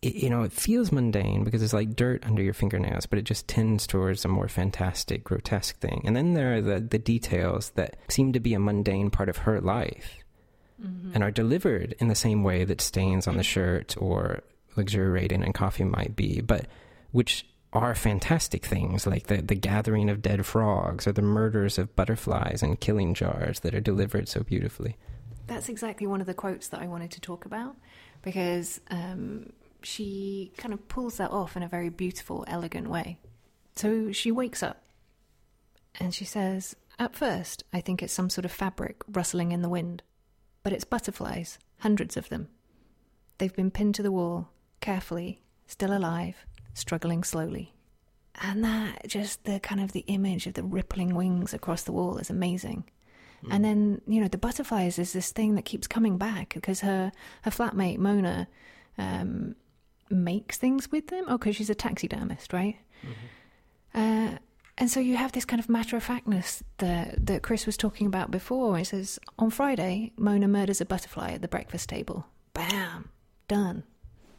it, 0.00 0.14
you 0.14 0.30
know, 0.30 0.42
it 0.42 0.52
feels 0.52 0.92
mundane 0.92 1.44
because 1.44 1.62
it's 1.62 1.72
like 1.72 1.96
dirt 1.96 2.24
under 2.24 2.42
your 2.42 2.54
fingernails, 2.54 3.06
but 3.06 3.18
it 3.18 3.24
just 3.24 3.48
tends 3.48 3.86
towards 3.86 4.24
a 4.24 4.28
more 4.28 4.48
fantastic, 4.48 5.24
grotesque 5.24 5.78
thing. 5.78 6.02
And 6.04 6.16
then 6.16 6.34
there 6.34 6.56
are 6.56 6.60
the, 6.60 6.80
the 6.80 6.98
details 6.98 7.70
that 7.70 7.96
seem 8.08 8.32
to 8.32 8.40
be 8.40 8.54
a 8.54 8.60
mundane 8.60 9.10
part 9.10 9.28
of 9.28 9.38
her 9.38 9.60
life 9.60 10.21
mm-hmm. 10.82 11.12
and 11.14 11.22
are 11.22 11.30
delivered 11.30 11.94
in 11.98 12.08
the 12.08 12.14
same 12.14 12.42
way 12.42 12.64
that 12.64 12.80
stains 12.80 13.26
on 13.26 13.36
the 13.36 13.42
shirt 13.42 13.96
or 13.98 14.42
luxuriating 14.76 15.42
in 15.42 15.52
coffee 15.52 15.84
might 15.84 16.16
be, 16.16 16.40
but 16.40 16.66
which 17.10 17.46
are 17.72 17.94
fantastic 17.94 18.66
things 18.66 19.06
like 19.06 19.28
the, 19.28 19.40
the 19.40 19.54
gathering 19.54 20.10
of 20.10 20.20
dead 20.20 20.44
frogs 20.44 21.06
or 21.06 21.12
the 21.12 21.22
murders 21.22 21.78
of 21.78 21.94
butterflies 21.96 22.62
and 22.62 22.80
killing 22.80 23.14
jars 23.14 23.60
that 23.60 23.74
are 23.74 23.80
delivered 23.80 24.28
so 24.28 24.42
beautifully. 24.42 24.96
That's 25.46 25.68
exactly 25.68 26.06
one 26.06 26.20
of 26.20 26.26
the 26.26 26.34
quotes 26.34 26.68
that 26.68 26.80
I 26.80 26.86
wanted 26.86 27.10
to 27.12 27.20
talk 27.20 27.46
about 27.46 27.76
because 28.22 28.80
um, 28.90 29.52
she 29.82 30.52
kind 30.56 30.74
of 30.74 30.86
pulls 30.88 31.16
that 31.16 31.30
off 31.30 31.56
in 31.56 31.62
a 31.62 31.68
very 31.68 31.88
beautiful, 31.88 32.44
elegant 32.46 32.88
way. 32.88 33.18
So 33.74 34.12
she 34.12 34.30
wakes 34.30 34.62
up 34.62 34.82
and 35.98 36.14
she 36.14 36.24
says, 36.24 36.76
At 36.98 37.16
first, 37.16 37.64
I 37.72 37.80
think 37.80 38.02
it's 38.02 38.12
some 38.12 38.30
sort 38.30 38.44
of 38.44 38.52
fabric 38.52 39.02
rustling 39.08 39.52
in 39.52 39.62
the 39.62 39.68
wind, 39.68 40.02
but 40.62 40.72
it's 40.72 40.84
butterflies, 40.84 41.58
hundreds 41.78 42.16
of 42.16 42.28
them. 42.28 42.48
They've 43.38 43.54
been 43.54 43.70
pinned 43.70 43.94
to 43.96 44.02
the 44.02 44.12
wall, 44.12 44.50
carefully, 44.80 45.42
still 45.66 45.96
alive, 45.96 46.46
struggling 46.74 47.24
slowly. 47.24 47.74
And 48.40 48.64
that 48.64 49.06
just 49.06 49.44
the 49.44 49.60
kind 49.60 49.80
of 49.80 49.92
the 49.92 50.04
image 50.06 50.46
of 50.46 50.54
the 50.54 50.62
rippling 50.62 51.14
wings 51.14 51.52
across 51.52 51.82
the 51.82 51.92
wall 51.92 52.18
is 52.18 52.30
amazing. 52.30 52.84
Mm. 53.44 53.54
And 53.54 53.64
then, 53.64 54.00
you 54.06 54.20
know, 54.20 54.28
the 54.28 54.38
butterflies 54.38 54.98
is 54.98 55.12
this 55.12 55.32
thing 55.32 55.54
that 55.56 55.64
keeps 55.64 55.86
coming 55.86 56.16
back 56.16 56.54
because 56.54 56.80
her 56.80 57.12
her 57.42 57.50
flatmate 57.50 57.98
Mona 57.98 58.48
um, 58.96 59.56
makes 60.08 60.56
things 60.56 60.90
with 60.90 61.08
them. 61.08 61.24
Oh, 61.28 61.38
because 61.38 61.56
she's 61.56 61.70
a 61.70 61.74
taxidermist, 61.74 62.52
right? 62.52 62.76
Mm-hmm. 63.02 64.34
Uh, 64.34 64.38
and 64.82 64.90
so 64.90 64.98
you 64.98 65.16
have 65.16 65.30
this 65.30 65.44
kind 65.44 65.60
of 65.60 65.68
matter 65.68 65.96
of 65.96 66.02
factness 66.02 66.60
that 66.78 67.24
that 67.26 67.42
Chris 67.42 67.66
was 67.66 67.76
talking 67.76 68.08
about 68.08 68.32
before. 68.32 68.76
He 68.76 68.82
says 68.82 69.20
on 69.38 69.50
Friday, 69.50 70.10
Mona 70.16 70.48
murders 70.48 70.80
a 70.80 70.84
butterfly 70.84 71.30
at 71.30 71.40
the 71.40 71.46
breakfast 71.46 71.88
table. 71.88 72.26
Bam, 72.52 73.08
done. 73.46 73.84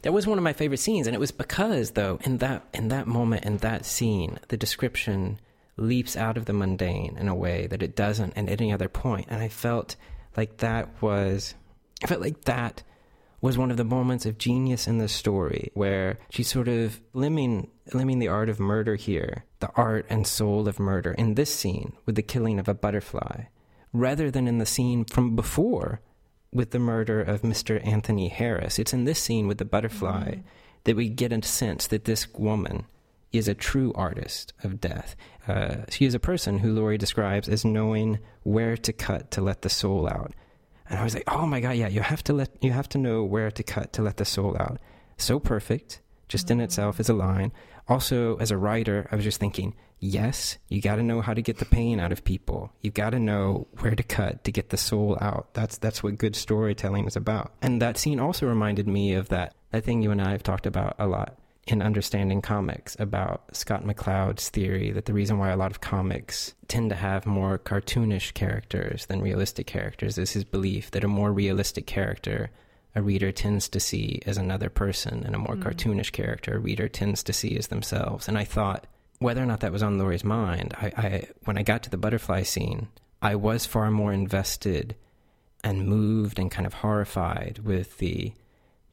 That 0.02 0.12
was 0.12 0.26
one 0.26 0.36
of 0.36 0.44
my 0.44 0.52
favorite 0.52 0.80
scenes, 0.80 1.06
and 1.06 1.16
it 1.16 1.18
was 1.18 1.30
because, 1.30 1.92
though, 1.92 2.18
in 2.24 2.36
that 2.38 2.62
in 2.74 2.88
that 2.88 3.06
moment, 3.06 3.46
in 3.46 3.56
that 3.58 3.86
scene, 3.86 4.38
the 4.48 4.58
description 4.58 5.40
leaps 5.78 6.14
out 6.14 6.36
of 6.36 6.44
the 6.44 6.52
mundane 6.52 7.16
in 7.18 7.26
a 7.26 7.34
way 7.34 7.66
that 7.68 7.82
it 7.82 7.96
doesn't 7.96 8.36
at 8.36 8.50
any 8.50 8.70
other 8.70 8.90
point, 8.90 9.28
and 9.30 9.42
I 9.42 9.48
felt 9.48 9.96
like 10.36 10.58
that 10.58 10.90
was, 11.00 11.54
I 12.02 12.06
felt 12.06 12.20
like 12.20 12.44
that 12.44 12.82
was 13.44 13.58
one 13.58 13.70
of 13.70 13.76
the 13.76 13.84
moments 13.84 14.24
of 14.24 14.38
genius 14.38 14.88
in 14.88 14.96
the 14.96 15.06
story, 15.06 15.70
where 15.74 16.18
she's 16.30 16.48
sort 16.48 16.66
of 16.66 16.98
limning 17.12 17.68
limning 17.90 18.18
the 18.18 18.26
art 18.26 18.48
of 18.48 18.58
murder 18.58 18.94
here, 18.94 19.44
the 19.60 19.70
art 19.76 20.06
and 20.08 20.26
soul 20.26 20.66
of 20.66 20.80
murder 20.80 21.12
in 21.12 21.34
this 21.34 21.54
scene 21.54 21.92
with 22.06 22.14
the 22.14 22.22
killing 22.22 22.58
of 22.58 22.68
a 22.68 22.74
butterfly, 22.74 23.42
rather 23.92 24.30
than 24.30 24.48
in 24.48 24.56
the 24.56 24.64
scene 24.64 25.04
from 25.04 25.36
before 25.36 26.00
with 26.54 26.70
the 26.70 26.78
murder 26.78 27.20
of 27.20 27.42
Mr. 27.42 27.86
Anthony 27.86 28.28
Harris. 28.28 28.78
It's 28.78 28.94
in 28.94 29.04
this 29.04 29.20
scene 29.20 29.46
with 29.46 29.58
the 29.58 29.66
butterfly 29.66 30.30
mm-hmm. 30.30 30.48
that 30.84 30.96
we 30.96 31.10
get 31.10 31.30
a 31.30 31.42
sense 31.42 31.86
that 31.88 32.06
this 32.06 32.26
woman 32.32 32.86
is 33.30 33.46
a 33.46 33.52
true 33.52 33.92
artist 33.94 34.54
of 34.62 34.80
death. 34.80 35.16
Uh, 35.46 35.82
she 35.90 36.06
is 36.06 36.14
a 36.14 36.18
person 36.18 36.60
who 36.60 36.72
Laurie 36.72 36.96
describes 36.96 37.50
as 37.50 37.62
knowing 37.62 38.20
where 38.42 38.78
to 38.78 38.92
cut 38.94 39.30
to 39.32 39.42
let 39.42 39.60
the 39.60 39.68
soul 39.68 40.08
out. 40.08 40.32
And 40.88 40.98
I 40.98 41.04
was 41.04 41.14
like, 41.14 41.24
oh 41.28 41.46
my 41.46 41.60
god, 41.60 41.76
yeah, 41.76 41.88
you 41.88 42.00
have 42.00 42.22
to 42.24 42.32
let 42.32 42.50
you 42.62 42.72
have 42.72 42.88
to 42.90 42.98
know 42.98 43.24
where 43.24 43.50
to 43.50 43.62
cut 43.62 43.92
to 43.94 44.02
let 44.02 44.18
the 44.18 44.24
soul 44.24 44.56
out. 44.58 44.78
So 45.16 45.38
perfect, 45.38 46.00
just 46.28 46.46
mm-hmm. 46.46 46.60
in 46.60 46.64
itself 46.64 47.00
as 47.00 47.08
a 47.08 47.14
line. 47.14 47.52
Also, 47.88 48.36
as 48.36 48.50
a 48.50 48.56
writer, 48.56 49.06
I 49.10 49.16
was 49.16 49.24
just 49.24 49.38
thinking, 49.38 49.74
yes, 50.00 50.56
you 50.68 50.80
got 50.80 50.96
to 50.96 51.02
know 51.02 51.20
how 51.20 51.34
to 51.34 51.42
get 51.42 51.58
the 51.58 51.66
pain 51.66 52.00
out 52.00 52.12
of 52.12 52.24
people. 52.24 52.72
You've 52.80 52.94
got 52.94 53.10
to 53.10 53.18
know 53.18 53.66
where 53.80 53.94
to 53.94 54.02
cut 54.02 54.44
to 54.44 54.52
get 54.52 54.70
the 54.70 54.76
soul 54.76 55.18
out. 55.20 55.52
That's 55.54 55.78
that's 55.78 56.02
what 56.02 56.18
good 56.18 56.36
storytelling 56.36 57.06
is 57.06 57.16
about. 57.16 57.52
And 57.62 57.80
that 57.82 57.98
scene 57.98 58.20
also 58.20 58.46
reminded 58.46 58.88
me 58.88 59.14
of 59.14 59.28
that 59.28 59.54
that 59.70 59.84
thing 59.84 60.02
you 60.02 60.10
and 60.10 60.20
I 60.20 60.32
have 60.32 60.42
talked 60.42 60.66
about 60.66 60.96
a 60.98 61.06
lot 61.06 61.38
in 61.66 61.80
understanding 61.80 62.42
comics 62.42 62.96
about 62.98 63.44
Scott 63.56 63.84
McCloud's 63.84 64.50
theory 64.50 64.90
that 64.92 65.06
the 65.06 65.14
reason 65.14 65.38
why 65.38 65.50
a 65.50 65.56
lot 65.56 65.70
of 65.70 65.80
comics 65.80 66.54
tend 66.68 66.90
to 66.90 66.96
have 66.96 67.24
more 67.24 67.58
cartoonish 67.58 68.34
characters 68.34 69.06
than 69.06 69.22
realistic 69.22 69.66
characters 69.66 70.18
is 70.18 70.32
his 70.32 70.44
belief 70.44 70.90
that 70.90 71.04
a 71.04 71.08
more 71.08 71.32
realistic 71.32 71.86
character 71.86 72.50
a 72.94 73.02
reader 73.02 73.32
tends 73.32 73.68
to 73.68 73.80
see 73.80 74.20
as 74.26 74.36
another 74.36 74.70
person 74.70 75.24
and 75.24 75.34
a 75.34 75.38
more 75.38 75.56
mm. 75.56 75.62
cartoonish 75.62 76.12
character 76.12 76.56
a 76.56 76.60
reader 76.60 76.88
tends 76.88 77.22
to 77.24 77.32
see 77.32 77.56
as 77.56 77.68
themselves. 77.68 78.28
And 78.28 78.38
I 78.38 78.44
thought 78.44 78.86
whether 79.18 79.42
or 79.42 79.46
not 79.46 79.60
that 79.60 79.72
was 79.72 79.82
on 79.82 79.98
Laurie's 79.98 80.24
mind, 80.24 80.74
I, 80.80 80.86
I 80.96 81.28
when 81.44 81.58
I 81.58 81.62
got 81.62 81.82
to 81.84 81.90
the 81.90 81.96
butterfly 81.96 82.42
scene, 82.42 82.88
I 83.22 83.34
was 83.36 83.66
far 83.66 83.90
more 83.90 84.12
invested 84.12 84.96
and 85.62 85.88
moved 85.88 86.38
and 86.38 86.50
kind 86.50 86.66
of 86.66 86.74
horrified 86.74 87.60
with 87.64 87.98
the 87.98 88.32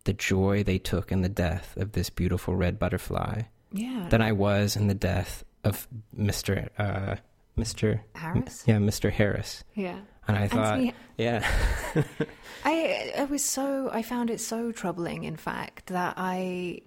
the 0.04 0.14
joy 0.14 0.64
they 0.64 0.78
took 0.78 1.12
in 1.12 1.22
the 1.22 1.30
death 1.30 1.76
of 1.78 1.92
this 1.92 2.10
beautiful 2.10 2.56
red 2.56 2.80
butterfly 2.80 3.44
yeah. 3.72 4.08
than 4.10 4.22
I 4.22 4.32
was 4.32 4.76
in 4.76 4.88
the 4.88 4.94
death 4.94 5.44
of 5.64 5.88
Mr. 6.18 6.70
Uh, 6.78 7.16
Mr. 7.58 8.02
Harris. 8.16 8.64
Yeah, 8.66 8.78
Mr. 8.78 9.12
Harris. 9.12 9.64
Yeah. 9.76 10.00
And 10.28 10.38
I 10.38 10.48
thought, 10.48 10.94
yeah. 11.18 11.46
I 12.66 13.14
I 13.18 13.24
was 13.26 13.44
so 13.44 13.90
I 13.92 14.02
found 14.02 14.30
it 14.30 14.40
so 14.40 14.72
troubling, 14.72 15.24
in 15.24 15.36
fact, 15.36 15.88
that 15.88 16.14
I 16.18 16.82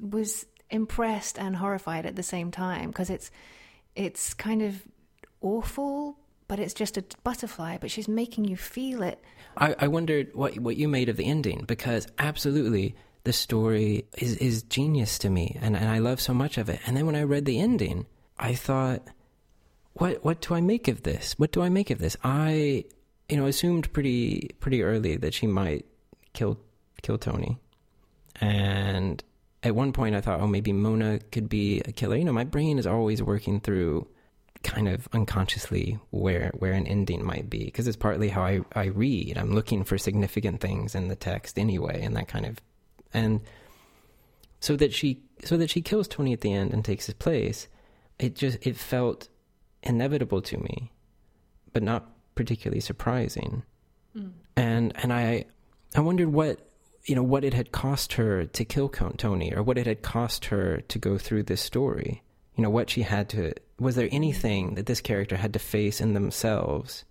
was 0.00 0.46
impressed 0.70 1.38
and 1.38 1.56
horrified 1.56 2.06
at 2.06 2.16
the 2.16 2.22
same 2.22 2.50
time 2.50 2.88
because 2.88 3.10
it's 3.10 3.30
it's 3.96 4.34
kind 4.34 4.62
of 4.62 4.82
awful, 5.40 6.18
but 6.50 6.58
it's 6.58 6.74
just 6.74 6.96
a 6.96 7.04
butterfly. 7.22 7.78
But 7.80 7.92
she's 7.92 8.08
making 8.08 8.44
you 8.44 8.56
feel 8.56 9.04
it. 9.04 9.22
I, 9.56 9.76
I 9.78 9.86
wondered 9.86 10.34
what 10.34 10.58
what 10.58 10.76
you 10.76 10.88
made 10.88 11.08
of 11.08 11.16
the 11.16 11.24
ending 11.24 11.64
because 11.64 12.08
absolutely 12.18 12.96
the 13.22 13.32
story 13.32 14.06
is 14.18 14.36
is 14.38 14.64
genius 14.64 15.16
to 15.20 15.30
me, 15.30 15.56
and 15.62 15.76
and 15.76 15.88
I 15.88 16.00
love 16.00 16.20
so 16.20 16.34
much 16.34 16.58
of 16.58 16.68
it. 16.68 16.80
And 16.86 16.96
then 16.96 17.06
when 17.06 17.14
I 17.14 17.22
read 17.22 17.44
the 17.44 17.60
ending, 17.60 18.06
I 18.36 18.54
thought, 18.54 19.02
what 19.92 20.24
what 20.24 20.40
do 20.40 20.54
I 20.54 20.60
make 20.60 20.88
of 20.88 21.04
this? 21.04 21.38
What 21.38 21.52
do 21.52 21.62
I 21.62 21.68
make 21.68 21.88
of 21.88 21.98
this? 21.98 22.16
I 22.24 22.84
you 23.28 23.36
know 23.36 23.46
assumed 23.46 23.92
pretty 23.92 24.50
pretty 24.58 24.82
early 24.82 25.16
that 25.18 25.32
she 25.32 25.46
might 25.46 25.86
kill 26.32 26.58
kill 27.00 27.18
Tony, 27.18 27.60
and 28.40 29.22
at 29.62 29.76
one 29.76 29.92
point 29.92 30.16
I 30.16 30.20
thought, 30.20 30.40
oh, 30.40 30.48
maybe 30.48 30.72
Mona 30.72 31.20
could 31.30 31.48
be 31.48 31.80
a 31.82 31.92
killer. 31.92 32.16
You 32.16 32.24
know, 32.24 32.32
my 32.32 32.42
brain 32.42 32.76
is 32.80 32.88
always 32.88 33.22
working 33.22 33.60
through 33.60 34.08
kind 34.62 34.88
of 34.88 35.08
unconsciously 35.12 35.98
where 36.10 36.52
where 36.58 36.72
an 36.72 36.86
ending 36.86 37.24
might 37.24 37.48
be 37.48 37.64
because 37.64 37.88
it's 37.88 37.96
partly 37.96 38.28
how 38.28 38.42
I, 38.42 38.60
I 38.74 38.84
read. 38.86 39.38
I'm 39.38 39.54
looking 39.54 39.84
for 39.84 39.96
significant 39.98 40.60
things 40.60 40.94
in 40.94 41.08
the 41.08 41.16
text 41.16 41.58
anyway, 41.58 42.02
and 42.02 42.16
that 42.16 42.28
kind 42.28 42.46
of 42.46 42.58
and 43.12 43.40
so 44.60 44.76
that 44.76 44.92
she 44.92 45.22
so 45.44 45.56
that 45.56 45.70
she 45.70 45.80
kills 45.80 46.06
Tony 46.06 46.32
at 46.32 46.42
the 46.42 46.52
end 46.52 46.72
and 46.72 46.84
takes 46.84 47.06
his 47.06 47.14
place. 47.14 47.68
It 48.18 48.34
just 48.34 48.58
it 48.66 48.76
felt 48.76 49.28
inevitable 49.82 50.42
to 50.42 50.58
me, 50.58 50.92
but 51.72 51.82
not 51.82 52.10
particularly 52.34 52.80
surprising. 52.80 53.62
Mm. 54.16 54.32
And 54.56 54.92
and 54.96 55.12
I 55.12 55.46
I 55.94 56.00
wondered 56.00 56.28
what 56.28 56.58
you 57.06 57.14
know 57.14 57.22
what 57.22 57.44
it 57.44 57.54
had 57.54 57.72
cost 57.72 58.14
her 58.14 58.44
to 58.44 58.64
kill 58.64 58.90
Tony, 58.90 59.54
or 59.54 59.62
what 59.62 59.78
it 59.78 59.86
had 59.86 60.02
cost 60.02 60.46
her 60.46 60.82
to 60.82 60.98
go 60.98 61.16
through 61.16 61.44
this 61.44 61.62
story. 61.62 62.22
You 62.56 62.62
know 62.62 62.70
what 62.70 62.90
she 62.90 63.02
had 63.02 63.28
to. 63.30 63.54
Was 63.78 63.96
there 63.96 64.08
anything 64.10 64.74
that 64.74 64.86
this 64.86 65.00
character 65.00 65.36
had 65.36 65.52
to 65.54 65.58
face 65.58 66.00
in 66.00 66.14
themselves? 66.14 67.04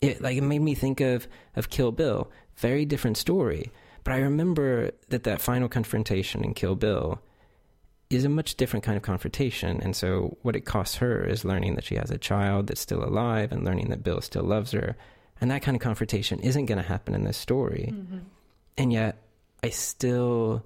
It 0.00 0.20
like 0.20 0.36
it 0.36 0.42
made 0.42 0.60
me 0.60 0.74
think 0.74 1.00
of 1.00 1.28
of 1.56 1.70
Kill 1.70 1.92
Bill. 1.92 2.30
Very 2.56 2.84
different 2.84 3.16
story, 3.16 3.72
but 4.04 4.12
I 4.12 4.18
remember 4.18 4.92
that 5.08 5.24
that 5.24 5.40
final 5.40 5.68
confrontation 5.68 6.44
in 6.44 6.54
Kill 6.54 6.76
Bill 6.76 7.20
is 8.10 8.24
a 8.24 8.28
much 8.28 8.54
different 8.56 8.84
kind 8.84 8.96
of 8.96 9.02
confrontation. 9.02 9.80
And 9.80 9.96
so, 9.96 10.36
what 10.42 10.56
it 10.56 10.64
costs 10.64 10.96
her 10.96 11.24
is 11.24 11.44
learning 11.44 11.74
that 11.74 11.84
she 11.84 11.96
has 11.96 12.10
a 12.10 12.18
child 12.18 12.66
that's 12.66 12.80
still 12.80 13.04
alive 13.04 13.52
and 13.52 13.64
learning 13.64 13.90
that 13.90 14.04
Bill 14.04 14.20
still 14.20 14.44
loves 14.44 14.72
her. 14.72 14.96
And 15.40 15.50
that 15.50 15.62
kind 15.62 15.76
of 15.76 15.82
confrontation 15.82 16.38
isn't 16.40 16.66
going 16.66 16.78
to 16.80 16.88
happen 16.88 17.14
in 17.14 17.24
this 17.24 17.36
story. 17.36 17.92
Mm-hmm. 17.92 18.18
And 18.78 18.92
yet, 18.92 19.18
I 19.62 19.70
still, 19.70 20.64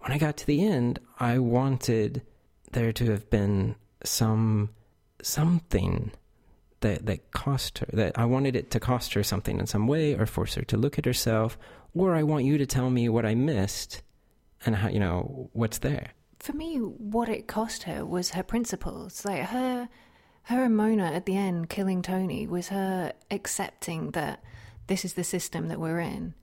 when 0.00 0.12
I 0.12 0.18
got 0.18 0.36
to 0.38 0.46
the 0.46 0.66
end, 0.66 0.98
I 1.18 1.38
wanted 1.38 2.22
there 2.74 2.92
to 2.92 3.10
have 3.10 3.30
been 3.30 3.74
some 4.04 4.70
something 5.22 6.12
that 6.80 7.06
that 7.06 7.30
cost 7.32 7.78
her 7.78 7.86
that 7.92 8.18
I 8.18 8.26
wanted 8.26 8.54
it 8.54 8.70
to 8.72 8.80
cost 8.80 9.14
her 9.14 9.22
something 9.22 9.58
in 9.58 9.66
some 9.66 9.86
way 9.86 10.14
or 10.14 10.26
force 10.26 10.54
her 10.54 10.62
to 10.62 10.76
look 10.76 10.98
at 10.98 11.06
herself 11.06 11.58
or 11.94 12.14
I 12.14 12.22
want 12.22 12.44
you 12.44 12.58
to 12.58 12.66
tell 12.66 12.90
me 12.90 13.08
what 13.08 13.24
I 13.24 13.34
missed 13.34 14.02
and 14.66 14.76
how 14.76 14.88
you 14.88 15.00
know 15.00 15.48
what's 15.52 15.78
there. 15.78 16.10
For 16.38 16.52
me 16.52 16.76
what 16.78 17.28
it 17.28 17.46
cost 17.46 17.84
her 17.84 18.04
was 18.04 18.30
her 18.30 18.42
principles 18.42 19.24
like 19.24 19.44
her 19.44 19.88
her 20.44 20.68
Mona 20.68 21.10
at 21.12 21.24
the 21.24 21.36
end 21.36 21.70
killing 21.70 22.02
Tony 22.02 22.46
was 22.46 22.68
her 22.68 23.12
accepting 23.30 24.10
that 24.10 24.42
this 24.88 25.04
is 25.04 25.14
the 25.14 25.24
system 25.24 25.68
that 25.68 25.80
we're 25.80 26.00
in 26.00 26.34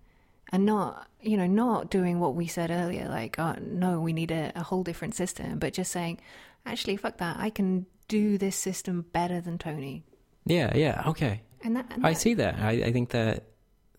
and 0.52 0.66
not 0.66 1.08
you 1.22 1.38
know 1.38 1.48
not 1.48 1.90
doing 1.90 2.20
what 2.20 2.36
we 2.36 2.48
said 2.48 2.72
earlier 2.72 3.08
like 3.08 3.38
oh, 3.40 3.56
no 3.62 4.00
we 4.00 4.14
need 4.14 4.32
a, 4.32 4.52
a 4.56 4.64
whole 4.64 4.84
different 4.84 5.16
system 5.16 5.60
but 5.60 5.74
just 5.74 5.92
saying 5.92 6.20
actually 6.66 6.98
fuck 6.98 7.18
that 7.18 7.38
i 7.40 7.50
can 7.50 7.86
do 8.08 8.38
this 8.38 8.56
system 8.56 9.06
better 9.14 9.40
than 9.42 9.58
tony 9.58 10.04
Yeah, 10.46 10.76
yeah, 10.76 11.04
okay. 11.08 11.42
and 11.64 11.76
that, 11.76 11.86
and 11.92 12.06
I 12.06 12.14
see 12.14 12.34
that. 12.36 12.56
I, 12.60 12.72
I 12.72 12.92
think 12.92 13.10
that, 13.12 13.46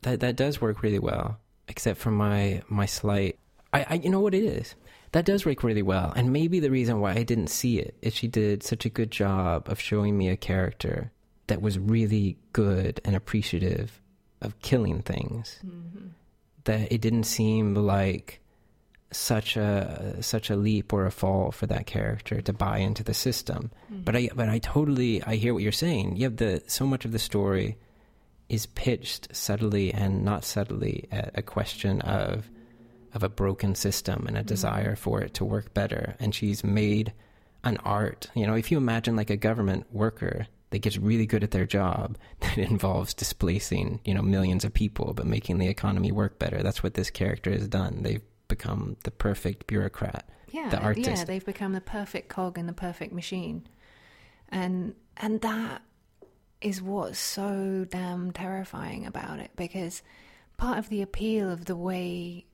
that 0.03 0.21
that 0.21 0.35
does 0.37 0.61
work 0.61 0.83
really 0.83 0.99
well, 0.99 1.39
except 1.69 2.01
for 2.01 2.11
my 2.11 2.63
my 2.69 2.85
slight. 2.87 3.39
I, 3.73 3.87
I 3.89 3.95
you 3.95 4.11
know 4.11 4.21
what 4.21 4.35
it 4.35 4.43
is. 4.45 4.75
That 5.13 5.25
does 5.25 5.47
work 5.47 5.63
really 5.63 5.83
well, 5.83 6.13
and 6.17 6.33
maybe 6.33 6.59
the 6.61 6.71
reason 6.71 7.01
why 7.01 7.13
I 7.13 7.23
didn't 7.23 7.49
see 7.49 7.79
it 7.79 7.95
is 8.03 8.13
she 8.15 8.27
did 8.29 8.63
such 8.65 8.85
a 8.85 8.91
good 8.91 9.11
job 9.13 9.69
of 9.69 9.79
showing 9.81 10.19
me 10.19 10.29
a 10.29 10.37
character 10.37 11.13
that 11.47 11.63
was 11.63 11.79
really 11.79 12.37
good 12.53 13.01
and 13.05 13.15
appreciative 13.15 14.01
of 14.41 14.59
killing 14.61 15.01
things. 15.03 15.61
Mm-hmm. 15.65 16.09
That 16.65 16.93
it 16.93 17.01
didn't 17.01 17.25
seem 17.25 17.75
like 17.75 18.41
such 19.13 19.57
a 19.57 20.17
such 20.21 20.51
a 20.51 20.57
leap 20.57 20.93
or 20.93 21.07
a 21.07 21.11
fall 21.11 21.53
for 21.53 21.67
that 21.67 21.87
character 21.87 22.41
to 22.41 22.53
buy 22.53 22.79
into 22.79 23.05
the 23.05 23.15
system. 23.15 23.71
Mm-hmm. 23.93 24.03
But 24.03 24.17
I 24.17 24.29
but 24.35 24.49
I 24.49 24.59
totally 24.59 25.23
I 25.23 25.37
hear 25.37 25.55
what 25.55 25.63
you're 25.63 25.73
saying. 25.73 26.17
You 26.17 26.25
have 26.25 26.37
the 26.37 26.63
so 26.67 26.87
much 26.87 27.05
of 27.05 27.13
the 27.13 27.19
story 27.19 27.77
is 28.49 28.67
pitched 28.67 29.35
subtly 29.35 29.93
and 29.93 30.25
not 30.25 30.45
subtly 30.45 31.09
at 31.11 31.31
a 31.35 31.43
question 31.43 32.01
of 32.03 32.51
of 33.15 33.23
a 33.23 33.29
broken 33.29 33.75
system 33.75 34.27
and 34.27 34.37
a 34.37 34.41
mm-hmm. 34.41 34.49
desire 34.49 34.97
for 34.97 35.21
it 35.21 35.35
to 35.35 35.45
work 35.45 35.75
better. 35.75 36.17
And 36.19 36.35
she's 36.35 36.65
made 36.65 37.13
an 37.65 37.77
art. 37.79 38.29
You 38.35 38.47
know, 38.47 38.55
if 38.55 38.71
you 38.71 38.79
imagine 38.79 39.17
like 39.17 39.31
a 39.31 39.37
government 39.37 39.87
worker 39.93 40.47
that 40.73 40.81
gets 40.83 40.99
really 40.99 41.27
good 41.27 41.45
at 41.45 41.53
their 41.53 41.67
job 41.67 42.19
that 42.41 42.59
involves 42.59 43.15
displacing, 43.15 44.01
you 44.05 44.15
know, 44.15 44.23
millions 44.23 44.65
of 44.65 44.75
people 44.75 45.15
but 45.15 45.27
making 45.27 45.59
the 45.59 45.69
economy 45.69 46.11
work 46.11 46.39
better. 46.39 46.63
That's 46.63 46.83
what 46.83 46.95
this 46.95 47.11
character 47.11 47.53
has 47.53 47.69
done. 47.69 48.03
They've 48.03 48.23
become 48.49 48.97
the 49.05 49.11
perfect 49.11 49.67
bureaucrat. 49.67 50.29
yeah, 50.51 50.69
the 50.69 50.77
yeah, 50.77 50.83
artist. 50.83 51.27
they've 51.27 51.45
become 51.45 51.73
the 51.73 51.81
perfect 51.81 52.29
cog 52.29 52.59
in 52.59 52.67
the 52.67 52.73
perfect 52.73 53.13
machine, 53.13 53.67
and 54.49 54.95
and 55.17 55.41
that 55.43 55.83
is 56.61 56.81
what's 56.83 57.19
so 57.19 57.87
damn 57.89 58.33
terrifying 58.33 59.07
about 59.07 59.39
it 59.39 59.51
because 59.57 60.03
part 60.57 60.79
of 60.79 60.89
the 60.89 61.03
appeal 61.03 61.51
of 61.51 61.65
the 61.65 61.77
way 61.77 62.47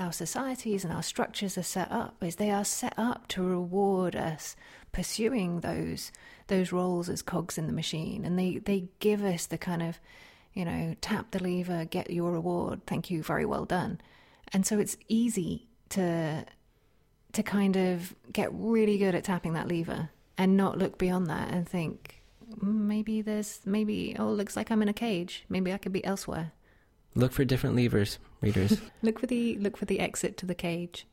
our 0.00 0.12
societies 0.12 0.84
and 0.84 0.92
our 0.92 1.02
structures 1.02 1.58
are 1.58 1.62
set 1.62 1.90
up 1.92 2.16
is 2.22 2.36
they 2.36 2.50
are 2.50 2.64
set 2.64 2.94
up 2.96 3.28
to 3.28 3.42
reward 3.42 4.16
us 4.16 4.56
pursuing 4.92 5.60
those 5.60 6.10
those 6.48 6.72
roles 6.72 7.08
as 7.08 7.22
cogs 7.22 7.58
in 7.58 7.66
the 7.66 7.72
machine. 7.72 8.24
And 8.24 8.38
they 8.38 8.58
they 8.58 8.88
give 8.98 9.22
us 9.22 9.46
the 9.46 9.58
kind 9.58 9.82
of 9.82 10.00
you 10.54 10.64
know 10.64 10.96
tap 11.00 11.30
the 11.30 11.42
lever 11.42 11.84
get 11.84 12.10
your 12.10 12.32
reward 12.32 12.86
thank 12.86 13.10
you 13.10 13.22
very 13.22 13.44
well 13.44 13.64
done. 13.64 14.00
And 14.52 14.66
so 14.66 14.78
it's 14.78 14.96
easy 15.08 15.68
to 15.90 16.44
to 17.32 17.42
kind 17.42 17.76
of 17.76 18.14
get 18.32 18.50
really 18.52 18.98
good 18.98 19.14
at 19.14 19.24
tapping 19.24 19.52
that 19.52 19.68
lever 19.68 20.10
and 20.36 20.56
not 20.56 20.78
look 20.78 20.98
beyond 20.98 21.28
that 21.28 21.52
and 21.52 21.68
think 21.68 22.22
"Mm, 22.56 22.86
maybe 22.86 23.22
there's 23.22 23.60
maybe 23.64 24.16
oh 24.18 24.30
looks 24.30 24.56
like 24.56 24.70
I'm 24.70 24.82
in 24.82 24.88
a 24.88 24.94
cage. 24.94 25.44
Maybe 25.48 25.72
I 25.72 25.78
could 25.78 25.92
be 25.92 26.04
elsewhere 26.04 26.52
Look 27.14 27.32
for 27.32 27.44
different 27.44 27.76
levers, 27.76 28.18
readers. 28.40 28.80
look 29.02 29.18
for 29.18 29.26
the 29.26 29.58
look 29.58 29.76
for 29.76 29.84
the 29.84 30.00
exit 30.00 30.36
to 30.38 30.46
the 30.46 30.54
cage 30.54 31.06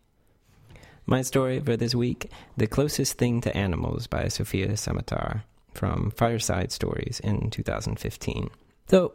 My 1.05 1.21
story 1.23 1.59
for 1.59 1.75
this 1.75 1.95
week 1.95 2.29
The 2.55 2.67
Closest 2.67 3.17
Thing 3.17 3.41
to 3.41 3.55
Animals 3.57 4.07
by 4.07 4.27
Sofia 4.27 4.69
Samatar 4.73 5.43
from 5.73 6.11
Fireside 6.11 6.71
Stories 6.71 7.19
in 7.23 7.49
2015. 7.49 8.49
So, 8.89 9.13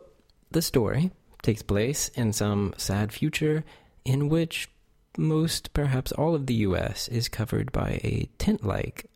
the 0.50 0.62
story 0.62 1.12
takes 1.42 1.62
place 1.62 2.08
in 2.10 2.32
some 2.32 2.74
sad 2.76 3.12
future 3.12 3.64
in 4.04 4.28
which 4.28 4.68
most, 5.16 5.72
perhaps 5.74 6.12
all 6.12 6.34
of 6.34 6.46
the 6.46 6.54
US 6.66 7.08
is 7.08 7.28
covered 7.28 7.70
by 7.70 8.00
a 8.02 8.28
tent 8.38 8.64
like 8.64 9.10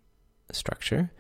structure 0.53 1.11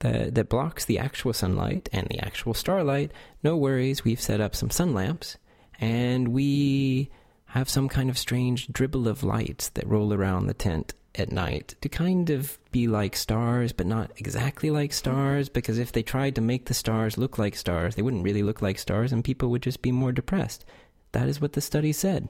that, 0.00 0.34
that 0.34 0.48
blocks 0.48 0.84
the 0.84 0.98
actual 0.98 1.32
sunlight 1.32 1.88
and 1.92 2.06
the 2.08 2.24
actual 2.24 2.54
starlight. 2.54 3.10
No 3.42 3.56
worries, 3.56 4.04
we've 4.04 4.20
set 4.20 4.40
up 4.40 4.54
some 4.54 4.70
sun 4.70 4.94
lamps 4.94 5.36
and 5.80 6.28
we 6.28 7.10
have 7.46 7.68
some 7.68 7.88
kind 7.88 8.10
of 8.10 8.18
strange 8.18 8.68
dribble 8.68 9.08
of 9.08 9.22
lights 9.22 9.68
that 9.70 9.86
roll 9.86 10.12
around 10.12 10.46
the 10.46 10.54
tent 10.54 10.94
at 11.14 11.32
night 11.32 11.74
to 11.80 11.88
kind 11.88 12.28
of 12.30 12.58
be 12.70 12.86
like 12.86 13.16
stars, 13.16 13.72
but 13.72 13.86
not 13.86 14.12
exactly 14.16 14.70
like 14.70 14.92
stars, 14.92 15.48
because 15.48 15.78
if 15.78 15.92
they 15.92 16.02
tried 16.02 16.34
to 16.34 16.40
make 16.40 16.66
the 16.66 16.74
stars 16.74 17.16
look 17.16 17.38
like 17.38 17.56
stars, 17.56 17.94
they 17.94 18.02
wouldn't 18.02 18.24
really 18.24 18.42
look 18.42 18.60
like 18.60 18.78
stars 18.78 19.12
and 19.12 19.24
people 19.24 19.48
would 19.48 19.62
just 19.62 19.82
be 19.82 19.92
more 19.92 20.12
depressed. 20.12 20.64
That 21.12 21.28
is 21.28 21.40
what 21.40 21.54
the 21.54 21.60
study 21.60 21.92
said. 21.92 22.28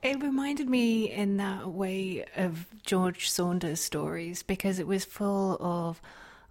It 0.00 0.22
reminded 0.22 0.68
me 0.68 1.10
in 1.10 1.38
that 1.38 1.68
way 1.68 2.24
of 2.36 2.66
George 2.84 3.28
Saunders 3.28 3.80
stories 3.80 4.44
because 4.44 4.78
it 4.78 4.86
was 4.86 5.04
full 5.04 5.56
of, 5.60 6.00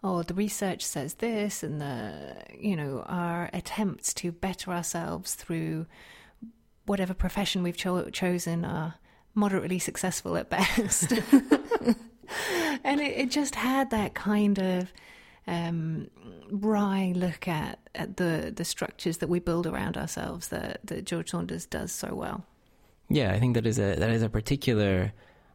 oh, 0.04 0.24
the 0.24 0.34
research 0.34 0.84
says 0.84 1.14
this, 1.16 1.64
and 1.64 1.80
the, 1.80 2.36
you 2.60 2.76
know, 2.76 3.06
our 3.08 3.50
attempts 3.54 4.14
to 4.16 4.34
better 4.34 4.72
ourselves 4.72 5.36
through 5.36 5.86
whatever 6.88 7.14
profession 7.14 7.62
we've 7.62 7.78
cho- 7.78 8.10
chosen 8.10 8.66
are 8.66 8.96
moderately 9.36 9.78
successful 9.78 10.36
at 10.36 10.50
best. 10.50 11.12
and 12.84 13.00
it, 13.00 13.18
it 13.18 13.32
just 13.32 13.56
had 13.56 13.92
that 13.92 14.16
kind 14.16 14.58
of 14.58 14.92
um, 15.46 16.10
wry 16.50 17.14
look 17.16 17.48
at, 17.48 17.80
at 17.94 18.18
the, 18.18 18.52
the 18.56 18.66
structures 18.66 19.18
that 19.18 19.30
we 19.30 19.40
build 19.40 19.68
around 19.68 19.96
ourselves 19.96 20.48
that, 20.48 20.80
that 20.84 21.06
George 21.06 21.30
Saunders 21.30 21.66
does 21.66 21.92
so 21.92 22.16
well. 22.16 22.44
Yeah, 23.10 23.32
I 23.32 23.40
think 23.40 23.54
that 23.54 23.66
is 23.66 23.80
a 23.80 23.96
that 23.96 24.10
is 24.10 24.22
a 24.22 24.28
particular 24.28 25.14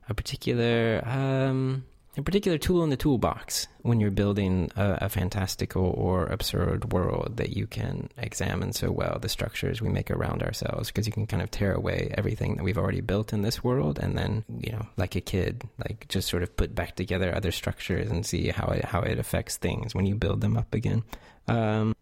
a 0.09 0.15
particular 0.15 1.03
um, 1.07 1.85
a 2.17 2.23
particular 2.23 2.59
tool 2.59 2.85
in 2.85 2.91
the 2.91 2.97
toolbox 2.97 3.69
when 3.81 3.99
you're 3.99 4.11
building 4.11 4.71
a, 4.77 4.99
a 5.03 5.09
fantastical 5.09 5.87
or 5.97 6.27
absurd 6.27 6.93
world 6.93 7.39
that 7.39 7.57
you 7.57 7.67
can 7.67 8.11
examine 8.19 8.73
so 8.73 8.91
well 8.91 9.19
the 9.21 9.29
structures 9.29 9.81
we 9.81 9.89
make 9.89 10.11
around 10.11 10.43
ourselves 10.43 10.89
because 10.89 11.07
you 11.07 11.13
can 11.13 11.27
kind 11.27 11.43
of 11.43 11.51
tear 11.51 11.73
away 11.73 12.13
everything 12.19 12.57
that 12.57 12.65
we've 12.65 12.77
already 12.77 13.01
built 13.01 13.33
in 13.33 13.41
this 13.43 13.65
world 13.65 13.99
and 13.99 14.17
then 14.19 14.45
you 14.59 14.71
know 14.73 14.87
like 14.99 15.17
a 15.17 15.21
kid 15.23 15.63
like 15.79 16.07
just 16.09 16.29
sort 16.29 16.43
of 16.43 16.55
put 16.57 16.75
back 16.75 16.95
together 16.97 17.35
other 17.35 17.51
structures 17.51 18.11
and 18.11 18.27
see 18.27 18.49
how 18.49 18.67
it 18.67 18.85
how 18.85 19.01
it 19.01 19.19
affects 19.19 19.57
things 19.57 19.95
when 19.95 20.05
you 20.05 20.15
build 20.15 20.41
them 20.43 20.57
up 20.57 20.75
again. 20.75 21.03
Um, 21.49 21.95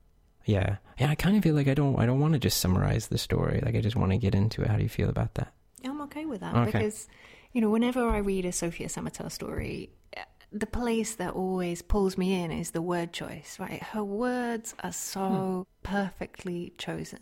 yeah, 0.44 0.76
yeah. 0.98 1.10
I 1.10 1.14
kind 1.14 1.36
of 1.36 1.42
feel 1.44 1.54
like 1.54 1.68
I 1.68 1.74
don't 1.74 1.98
I 2.00 2.06
don't 2.06 2.18
want 2.20 2.32
to 2.32 2.40
just 2.40 2.58
summarize 2.60 3.06
the 3.08 3.18
story. 3.18 3.60
Like 3.64 3.76
I 3.76 3.80
just 3.80 3.94
want 3.96 4.10
to 4.10 4.18
get 4.18 4.34
into 4.34 4.62
it. 4.62 4.68
How 4.68 4.76
do 4.76 4.82
you 4.82 4.88
feel 4.88 5.08
about 5.08 5.34
that? 5.34 5.52
I'm 5.84 6.00
okay 6.02 6.26
with 6.26 6.40
that 6.40 6.54
Okay. 6.54 6.64
because, 6.72 7.08
you 7.52 7.60
know, 7.60 7.70
whenever 7.70 8.06
I 8.08 8.18
read 8.18 8.44
a 8.44 8.52
Sofia 8.52 8.88
Samatar 8.88 9.30
story, 9.30 9.90
the 10.52 10.66
place 10.66 11.14
that 11.16 11.34
always 11.34 11.82
pulls 11.82 12.18
me 12.18 12.42
in 12.42 12.50
is 12.50 12.70
the 12.72 12.82
word 12.82 13.12
choice, 13.12 13.56
right? 13.60 13.82
Her 13.82 14.02
words 14.04 14.74
are 14.82 14.92
so 14.92 15.66
perfectly 15.82 16.72
chosen. 16.76 17.20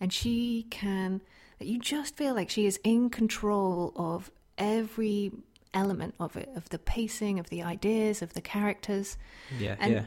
And 0.00 0.12
she 0.12 0.66
can, 0.70 1.20
you 1.58 1.78
just 1.78 2.16
feel 2.16 2.34
like 2.34 2.48
she 2.50 2.66
is 2.66 2.80
in 2.82 3.10
control 3.10 3.92
of 3.96 4.30
every 4.56 5.30
element 5.74 6.14
of 6.18 6.36
it, 6.36 6.48
of 6.56 6.68
the 6.70 6.78
pacing, 6.78 7.38
of 7.38 7.50
the 7.50 7.62
ideas, 7.62 8.22
of 8.22 8.32
the 8.34 8.40
characters. 8.40 9.16
Yeah, 9.58 9.76
And- 9.78 9.92
yeah. 9.92 10.04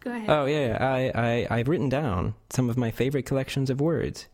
Go 0.00 0.12
ahead. 0.12 0.30
Oh 0.30 0.44
yeah, 0.44 0.66
yeah. 0.68 0.78
I, 0.80 1.12
I 1.50 1.58
I've 1.58 1.66
written 1.66 1.88
down 1.88 2.34
some 2.50 2.70
of 2.70 2.76
my 2.78 2.92
favorite 2.92 3.26
collections 3.26 3.68
of 3.68 3.80
words 3.80 4.28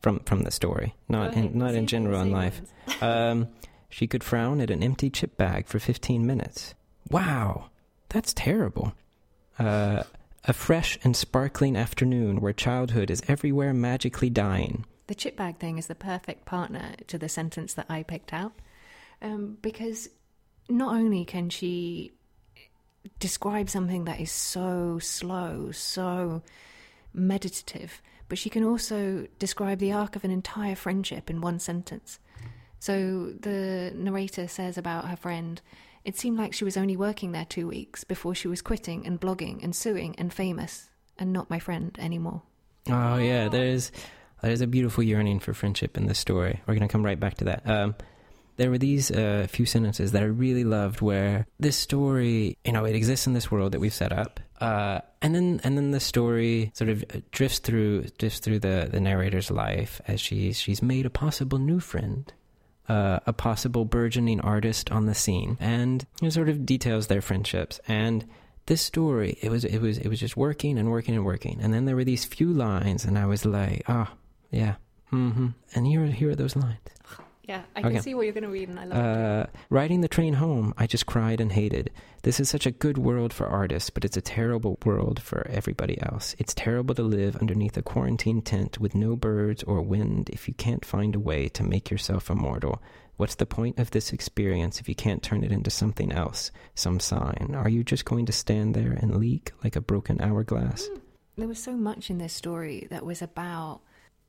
from 0.00 0.18
from 0.26 0.42
the 0.42 0.50
story. 0.50 0.96
Not 1.08 1.34
in 1.34 1.56
not 1.56 1.74
in 1.76 1.86
general 1.86 2.20
in 2.20 2.32
life. 2.32 2.60
Um, 3.00 3.46
she 3.88 4.08
could 4.08 4.24
frown 4.24 4.60
at 4.60 4.68
an 4.68 4.82
empty 4.82 5.08
chip 5.08 5.36
bag 5.36 5.68
for 5.68 5.78
15 5.78 6.26
minutes. 6.26 6.74
Wow, 7.08 7.70
that's 8.08 8.32
terrible. 8.32 8.92
Uh, 9.58 10.04
a 10.44 10.52
fresh 10.52 10.98
and 11.04 11.16
sparkling 11.16 11.76
afternoon 11.76 12.40
where 12.40 12.52
childhood 12.52 13.10
is 13.10 13.22
everywhere 13.28 13.74
magically 13.74 14.30
dying. 14.30 14.84
The 15.06 15.14
chip 15.14 15.36
bag 15.36 15.58
thing 15.58 15.78
is 15.78 15.86
the 15.86 15.94
perfect 15.94 16.44
partner 16.44 16.94
to 17.08 17.18
the 17.18 17.28
sentence 17.28 17.74
that 17.74 17.86
I 17.88 18.02
picked 18.02 18.32
out 18.32 18.52
um, 19.20 19.58
because 19.60 20.08
not 20.68 20.94
only 20.94 21.24
can 21.24 21.50
she 21.50 22.12
describe 23.18 23.68
something 23.68 24.04
that 24.04 24.20
is 24.20 24.30
so 24.30 24.98
slow, 24.98 25.70
so 25.72 26.42
meditative, 27.12 28.00
but 28.28 28.38
she 28.38 28.50
can 28.50 28.64
also 28.64 29.26
describe 29.38 29.78
the 29.78 29.92
arc 29.92 30.16
of 30.16 30.24
an 30.24 30.30
entire 30.30 30.76
friendship 30.76 31.28
in 31.28 31.40
one 31.40 31.58
sentence. 31.58 32.18
So 32.78 33.32
the 33.38 33.92
narrator 33.94 34.48
says 34.48 34.78
about 34.78 35.08
her 35.08 35.16
friend, 35.16 35.60
it 36.04 36.16
seemed 36.16 36.38
like 36.38 36.52
she 36.52 36.64
was 36.64 36.76
only 36.76 36.96
working 36.96 37.32
there 37.32 37.44
two 37.44 37.66
weeks 37.68 38.04
before 38.04 38.34
she 38.34 38.48
was 38.48 38.62
quitting 38.62 39.06
and 39.06 39.20
blogging 39.20 39.62
and 39.62 39.74
suing 39.74 40.14
and 40.18 40.32
famous 40.32 40.90
and 41.18 41.32
not 41.32 41.50
my 41.50 41.58
friend 41.58 41.96
anymore. 42.00 42.42
Oh 42.88 43.16
yeah, 43.18 43.48
there's 43.48 43.92
there's 44.42 44.62
a 44.62 44.66
beautiful 44.66 45.04
yearning 45.04 45.40
for 45.40 45.52
friendship 45.52 45.96
in 45.98 46.06
this 46.06 46.18
story. 46.18 46.60
We're 46.66 46.74
gonna 46.74 46.88
come 46.88 47.04
right 47.04 47.20
back 47.20 47.34
to 47.38 47.44
that. 47.44 47.68
Um, 47.68 47.94
there 48.56 48.70
were 48.70 48.78
these 48.78 49.10
uh, 49.10 49.46
few 49.48 49.64
sentences 49.64 50.12
that 50.12 50.22
I 50.22 50.26
really 50.26 50.64
loved, 50.64 51.00
where 51.00 51.46
this 51.58 51.76
story, 51.76 52.58
you 52.64 52.72
know, 52.72 52.84
it 52.84 52.94
exists 52.94 53.26
in 53.26 53.32
this 53.32 53.50
world 53.50 53.72
that 53.72 53.80
we've 53.80 53.94
set 53.94 54.12
up 54.12 54.40
Uh, 54.60 55.00
and 55.22 55.34
then 55.34 55.60
and 55.64 55.78
then 55.78 55.90
the 55.92 56.00
story 56.00 56.70
sort 56.74 56.90
of 56.90 57.02
drifts 57.30 57.58
through 57.60 58.04
drifts 58.18 58.40
through 58.40 58.58
the, 58.58 58.88
the 58.90 59.00
narrator's 59.00 59.50
life 59.50 60.02
as 60.06 60.20
she's 60.20 60.58
she's 60.60 60.82
made 60.82 61.06
a 61.06 61.10
possible 61.10 61.58
new 61.58 61.80
friend, 61.80 62.32
uh, 62.90 63.20
a 63.24 63.32
possible 63.32 63.84
burgeoning 63.84 64.40
artist 64.40 64.90
on 64.90 65.06
the 65.06 65.14
scene, 65.14 65.56
and 65.60 66.04
it 66.20 66.32
sort 66.32 66.48
of 66.48 66.66
details 66.66 67.06
their 67.06 67.22
friendships. 67.22 67.78
And 67.86 68.26
this 68.66 68.82
story, 68.82 69.38
it 69.40 69.48
was 69.48 69.64
it 69.64 69.78
was 69.78 69.98
it 69.98 70.08
was 70.08 70.18
just 70.18 70.36
working 70.36 70.76
and 70.76 70.90
working 70.90 71.14
and 71.14 71.24
working. 71.24 71.60
And 71.62 71.72
then 71.72 71.84
there 71.84 71.94
were 71.94 72.04
these 72.04 72.24
few 72.24 72.52
lines, 72.52 73.04
and 73.04 73.16
I 73.16 73.26
was 73.26 73.46
like, 73.46 73.84
oh 73.88 74.08
yeah, 74.50 74.74
mm-hmm. 75.12 75.48
And 75.72 75.86
here 75.86 76.04
here 76.06 76.30
are 76.30 76.34
those 76.34 76.56
lines. 76.56 76.80
Yeah, 77.50 77.62
I 77.74 77.82
can 77.82 77.90
Okay. 77.90 78.00
see 78.00 78.14
what 78.14 78.22
you're 78.26 78.32
going 78.32 78.44
to 78.44 78.48
read, 78.50 78.68
and 78.68 78.78
I 78.78 78.84
love 78.84 78.96
it. 78.96 79.04
Uh, 79.04 79.46
riding 79.70 80.02
the 80.02 80.06
train 80.08 80.34
home, 80.34 80.72
I 80.78 80.86
just 80.86 81.06
cried 81.06 81.40
and 81.40 81.50
hated. 81.50 81.90
This 82.22 82.38
is 82.38 82.48
such 82.48 82.64
a 82.64 82.70
good 82.70 82.96
world 82.96 83.32
for 83.32 83.48
artists, 83.48 83.90
but 83.90 84.04
it's 84.04 84.16
a 84.16 84.20
terrible 84.20 84.78
world 84.84 85.20
for 85.20 85.44
everybody 85.48 86.00
else. 86.00 86.36
It's 86.38 86.54
terrible 86.54 86.94
to 86.94 87.02
live 87.02 87.34
underneath 87.34 87.76
a 87.76 87.82
quarantine 87.82 88.40
tent 88.40 88.78
with 88.78 88.94
no 88.94 89.16
birds 89.16 89.64
or 89.64 89.82
wind 89.82 90.30
if 90.30 90.46
you 90.46 90.54
can't 90.54 90.84
find 90.84 91.16
a 91.16 91.18
way 91.18 91.48
to 91.48 91.64
make 91.64 91.90
yourself 91.90 92.30
immortal. 92.30 92.80
What's 93.16 93.34
the 93.34 93.46
point 93.46 93.80
of 93.80 93.90
this 93.90 94.12
experience 94.12 94.78
if 94.78 94.88
you 94.88 94.94
can't 94.94 95.20
turn 95.20 95.42
it 95.42 95.50
into 95.50 95.70
something 95.70 96.12
else, 96.12 96.52
some 96.76 97.00
sign? 97.00 97.56
Are 97.56 97.68
you 97.68 97.82
just 97.82 98.04
going 98.04 98.26
to 98.26 98.32
stand 98.32 98.76
there 98.76 98.92
and 98.92 99.16
leak 99.16 99.50
like 99.64 99.74
a 99.74 99.80
broken 99.80 100.20
hourglass? 100.20 100.88
There 101.34 101.48
was 101.48 101.60
so 101.60 101.72
much 101.72 102.10
in 102.10 102.18
this 102.18 102.32
story 102.32 102.86
that 102.90 103.04
was 103.04 103.22
about 103.22 103.80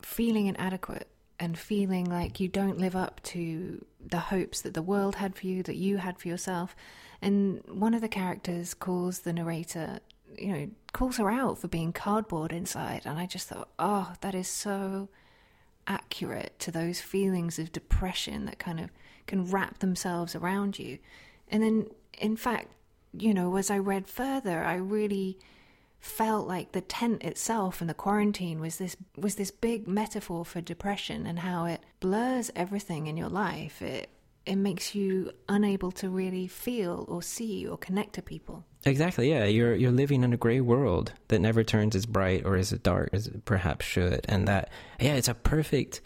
feeling 0.02 0.48
inadequate 0.48 1.08
and 1.42 1.58
feeling 1.58 2.06
like 2.06 2.40
you 2.40 2.48
don't 2.48 2.78
live 2.78 2.96
up 2.96 3.20
to 3.24 3.84
the 4.00 4.20
hopes 4.20 4.62
that 4.62 4.76
the 4.76 4.82
world 4.84 5.16
had 5.16 5.36
for 5.36 5.48
you, 5.48 5.64
that 5.64 5.76
you 5.76 5.98
had 5.98 6.20
for 6.20 6.28
yourself. 6.28 6.76
And 7.20 7.64
one 7.68 7.96
of 7.96 8.02
the 8.02 8.08
characters 8.08 8.76
calls 8.76 9.22
the 9.22 9.34
narrator, 9.34 10.02
you 10.38 10.54
know, 10.54 10.70
calls 10.94 11.18
her 11.18 11.32
out 11.32 11.58
for 11.58 11.68
being 11.68 11.94
cardboard 11.94 12.52
inside. 12.52 13.02
And 13.06 13.18
I 13.18 13.26
just 13.26 13.48
thought, 13.48 13.70
oh, 13.80 14.14
that 14.22 14.36
is 14.36 14.48
so 14.48 15.10
accurate 15.88 16.60
to 16.60 16.70
those 16.70 17.02
feelings 17.02 17.58
of 17.58 17.72
depression 17.72 18.46
that 18.46 18.60
kind 18.60 18.80
of 18.80 18.92
can 19.26 19.50
wrap 19.50 19.80
themselves 19.80 20.36
around 20.36 20.78
you. 20.78 21.00
And 21.48 21.64
then, 21.64 21.88
in 22.20 22.38
fact, 22.38 22.68
you 23.18 23.34
know, 23.34 23.56
as 23.56 23.72
I 23.72 23.80
read 23.80 24.08
further, 24.08 24.64
I 24.64 24.76
really 24.76 25.40
felt 26.02 26.48
like 26.48 26.72
the 26.72 26.82
tent 26.82 27.24
itself 27.24 27.80
and 27.80 27.90
the 27.90 27.94
quarantine 27.94 28.60
was 28.60 28.78
this 28.78 28.98
was 29.16 29.36
this 29.36 29.52
big 29.52 29.88
metaphor 29.88 30.44
for 30.44 30.60
depression 30.60 31.28
and 31.28 31.40
how 31.40 31.66
it 31.66 31.80
blurs 32.00 32.52
everything 32.56 33.06
in 33.08 33.16
your 33.16 33.30
life. 33.30 33.82
It 33.82 34.10
it 34.44 34.56
makes 34.56 34.96
you 34.96 35.32
unable 35.48 35.92
to 35.92 36.10
really 36.10 36.48
feel 36.48 37.06
or 37.08 37.22
see 37.22 37.68
or 37.68 37.78
connect 37.78 38.14
to 38.14 38.24
people. 38.24 38.66
Exactly. 38.84 39.30
Yeah, 39.30 39.46
you're 39.46 39.76
you're 39.76 39.92
living 39.92 40.24
in 40.24 40.34
a 40.34 40.38
gray 40.38 40.60
world 40.60 41.14
that 41.28 41.40
never 41.40 41.64
turns 41.64 41.96
as 41.96 42.08
bright 42.08 42.44
or 42.46 42.56
as 42.56 42.72
dark 42.72 43.12
as 43.14 43.28
it 43.28 43.46
perhaps 43.46 43.86
should, 43.86 44.26
and 44.28 44.48
that 44.48 44.70
yeah, 45.00 45.14
it's 45.14 45.28
a 45.28 45.36
perfect 45.36 46.02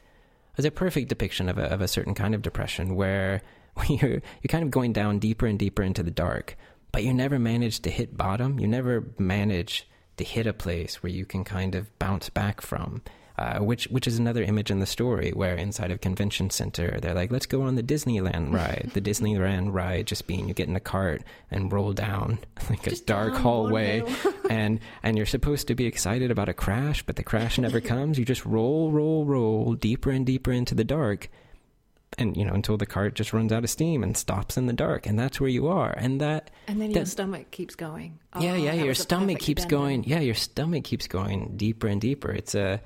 it's 0.58 0.67
a 0.67 0.71
perfect 0.71 1.08
depiction 1.08 1.47
of 1.47 1.58
a 1.58 1.71
of 1.71 1.79
a 1.79 1.88
certain 1.88 2.13
kind 2.13 2.36
of 2.36 2.41
depression 2.41 2.95
where 2.95 3.41
you're 3.88 4.10
you're 4.10 4.49
kind 4.49 4.63
of 4.63 4.71
going 4.71 4.91
down 4.91 5.19
deeper 5.19 5.45
and 5.45 5.58
deeper 5.58 5.84
into 5.84 6.03
the 6.03 6.12
dark, 6.12 6.58
but 6.95 7.03
you 7.03 7.13
never 7.13 7.38
manage 7.38 7.81
to 7.81 7.89
hit 7.89 8.15
bottom. 8.15 8.58
You 8.58 8.67
never 8.67 9.03
manage 9.17 9.86
to 10.15 10.23
hit 10.23 10.47
a 10.47 10.53
place 10.53 11.03
where 11.03 11.12
you 11.12 11.25
can 11.25 11.43
kind 11.43 11.75
of 11.75 11.99
bounce 11.99 12.29
back 12.29 12.62
from. 12.62 13.01
Uh, 13.38 13.60
which 13.60 13.84
which 13.88 14.08
is 14.08 14.17
another 14.17 14.41
image 14.43 14.71
in 14.71 14.79
the 14.79 14.86
story 14.86 15.31
where 15.31 15.55
inside 15.55 15.91
of 15.91 15.99
convention 15.99 16.49
center 16.49 16.97
they're 17.01 17.13
like 17.13 17.34
let's 17.34 17.45
go 17.45 17.63
on 17.63 17.75
the 17.75 17.84
Disneyland 17.84 18.53
ride 18.53 18.91
the 18.93 19.01
Disneyland 19.01 19.73
ride 19.73 20.08
just 20.08 20.25
being 20.25 20.47
you 20.47 20.53
get 20.53 20.69
in 20.69 20.75
a 20.77 20.79
cart 20.79 21.21
and 21.51 21.69
roll 21.69 21.91
down 21.91 22.39
like 22.69 22.88
a 22.88 22.95
dark 22.95 23.34
hallway 23.34 24.01
and 24.49 24.79
and 25.03 25.17
you're 25.17 25.25
supposed 25.25 25.67
to 25.67 25.75
be 25.75 25.86
excited 25.86 26.31
about 26.31 26.47
a 26.47 26.53
crash 26.53 27.03
but 27.03 27.17
the 27.17 27.23
crash 27.23 27.58
never 27.58 27.81
comes 27.93 28.17
you 28.17 28.23
just 28.23 28.45
roll 28.45 28.93
roll 28.93 29.25
roll 29.25 29.73
deeper 29.73 30.12
and 30.12 30.25
deeper 30.25 30.53
into 30.53 30.73
the 30.73 30.86
dark 30.86 31.29
and 32.17 32.36
you 32.38 32.45
know 32.45 32.54
until 32.54 32.78
the 32.78 32.86
cart 32.86 33.15
just 33.15 33.34
runs 33.34 33.51
out 33.51 33.63
of 33.63 33.69
steam 33.69 34.04
and 34.04 34.15
stops 34.15 34.58
in 34.58 34.65
the 34.65 34.73
dark 34.73 35.06
and 35.06 35.17
that's 35.17 35.39
where 35.39 35.49
you 35.49 35.67
are 35.67 35.93
and 35.97 36.21
that 36.21 36.51
And 36.67 36.82
then 36.82 36.91
your 36.91 37.04
That- 37.04 37.10
stomach 37.10 37.51
keeps 37.51 37.75
going. 37.75 38.19
yeah, 38.39 38.54
Oh, 38.54 38.56
yeah, 38.56 38.75
that 38.75 38.86
your 38.86 38.93
stomach 38.93 39.39
keeps 39.39 39.65
going. 39.65 40.04
Yeah, 40.06 40.19
your 40.19 40.36
stomach 40.36 40.84
keeps 40.84 41.08
going 41.08 41.54
deeper 41.58 41.88
and 41.88 42.01
deeper. 42.01 42.32
It's 42.32 42.56
a 42.56 42.82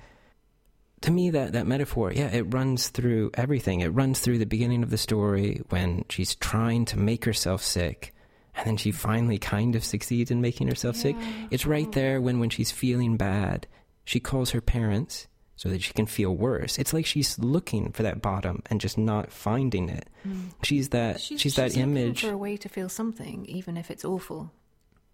to 1.02 1.12
me 1.12 1.30
that 1.30 1.54
that 1.54 1.66
metaphor, 1.66 2.12
yeah, 2.12 2.28
it 2.28 2.54
runs 2.54 2.90
through 2.90 3.32
everything. 3.36 3.80
It 3.80 3.90
runs 3.90 4.20
through 4.20 4.40
the 4.40 4.46
beginning 4.46 4.84
of 4.84 4.90
the 4.90 4.98
story 4.98 5.62
when 5.70 6.04
she's 6.10 6.36
trying 6.36 6.86
to 6.86 7.00
make 7.00 7.24
herself 7.26 7.64
sick 7.64 8.14
and 8.56 8.68
then 8.68 8.78
she 8.78 8.92
finally 8.92 9.38
kind 9.38 9.76
of 9.76 9.86
succeeds 9.86 10.32
in 10.32 10.42
making 10.42 10.68
herself 10.68 10.96
sick. 10.96 11.16
It's 11.50 11.66
right 11.66 11.88
oh. 11.88 11.92
there 11.92 12.22
when 12.22 12.40
when 12.40 12.50
she's 12.50 12.72
feeling 12.72 13.16
bad, 13.16 13.68
she 14.04 14.20
calls 14.20 14.52
her 14.52 14.60
parents 14.60 15.28
so 15.60 15.68
that 15.68 15.82
she 15.84 15.92
can 15.92 16.06
feel 16.06 16.34
worse. 16.34 16.80
It's 16.80 16.94
like 16.94 17.06
she's 17.06 17.38
looking 17.38 17.92
for 17.92 18.02
that 18.04 18.22
bottom 18.22 18.64
and 18.70 18.80
just 18.80 18.98
not 18.98 19.30
finding 19.30 19.90
it. 19.90 20.08
Mm. 20.26 20.52
She's 20.64 20.88
that 20.90 21.20
she's, 21.20 21.56
that 21.56 21.72
looking 21.72 21.82
image 21.84 22.22
for 22.22 22.32
a 22.32 22.38
way 22.38 22.56
to 22.56 22.70
feel 22.70 22.88
something, 22.88 23.46
even 23.46 23.76
if 23.76 23.92
it's 23.92 24.06
awful. 24.06 24.54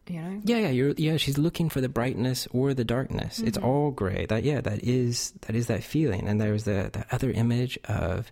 You 0.07 0.21
know. 0.21 0.41
Yeah, 0.45 0.57
yeah, 0.57 0.69
you're 0.69 0.93
yeah, 0.97 1.17
she's 1.17 1.39
looking 1.39 1.67
for 1.67 1.81
the 1.81 1.89
brightness 1.89 2.47
or 2.51 2.75
the 2.75 2.83
darkness. 2.83 3.39
It's 3.39 3.57
Mhm. 3.57 3.63
all 3.63 3.89
gray. 3.89 4.27
That 4.27 4.43
yeah, 4.43 4.61
that 4.61 4.83
is 4.83 5.33
that 5.47 5.55
is 5.55 5.65
that 5.65 5.83
feeling. 5.83 6.27
And 6.27 6.39
there's 6.39 6.65
the 6.65 6.91
that 6.93 7.07
other 7.11 7.31
image 7.31 7.79
of 7.85 8.31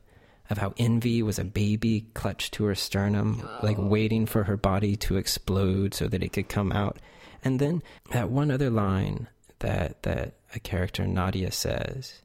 of 0.51 0.59
how 0.59 0.75
envy 0.77 1.23
was 1.23 1.39
a 1.39 1.43
baby 1.43 2.05
clutched 2.13 2.53
to 2.53 2.65
her 2.65 2.75
sternum, 2.75 3.41
like 3.63 3.79
Oh. 3.79 3.87
waiting 3.87 4.27
for 4.27 4.43
her 4.43 4.55
body 4.55 4.95
to 4.97 5.17
explode 5.17 5.95
so 5.95 6.07
that 6.07 6.21
it 6.21 6.31
could 6.31 6.47
come 6.47 6.71
out. 6.71 6.99
And 7.43 7.59
then 7.59 7.81
that 8.11 8.29
one 8.29 8.51
other 8.51 8.69
line 8.69 9.29
that 9.59 10.03
that 10.03 10.35
a 10.55 10.59
character 10.59 11.05
Nadia 11.07 11.51
says, 11.51 12.21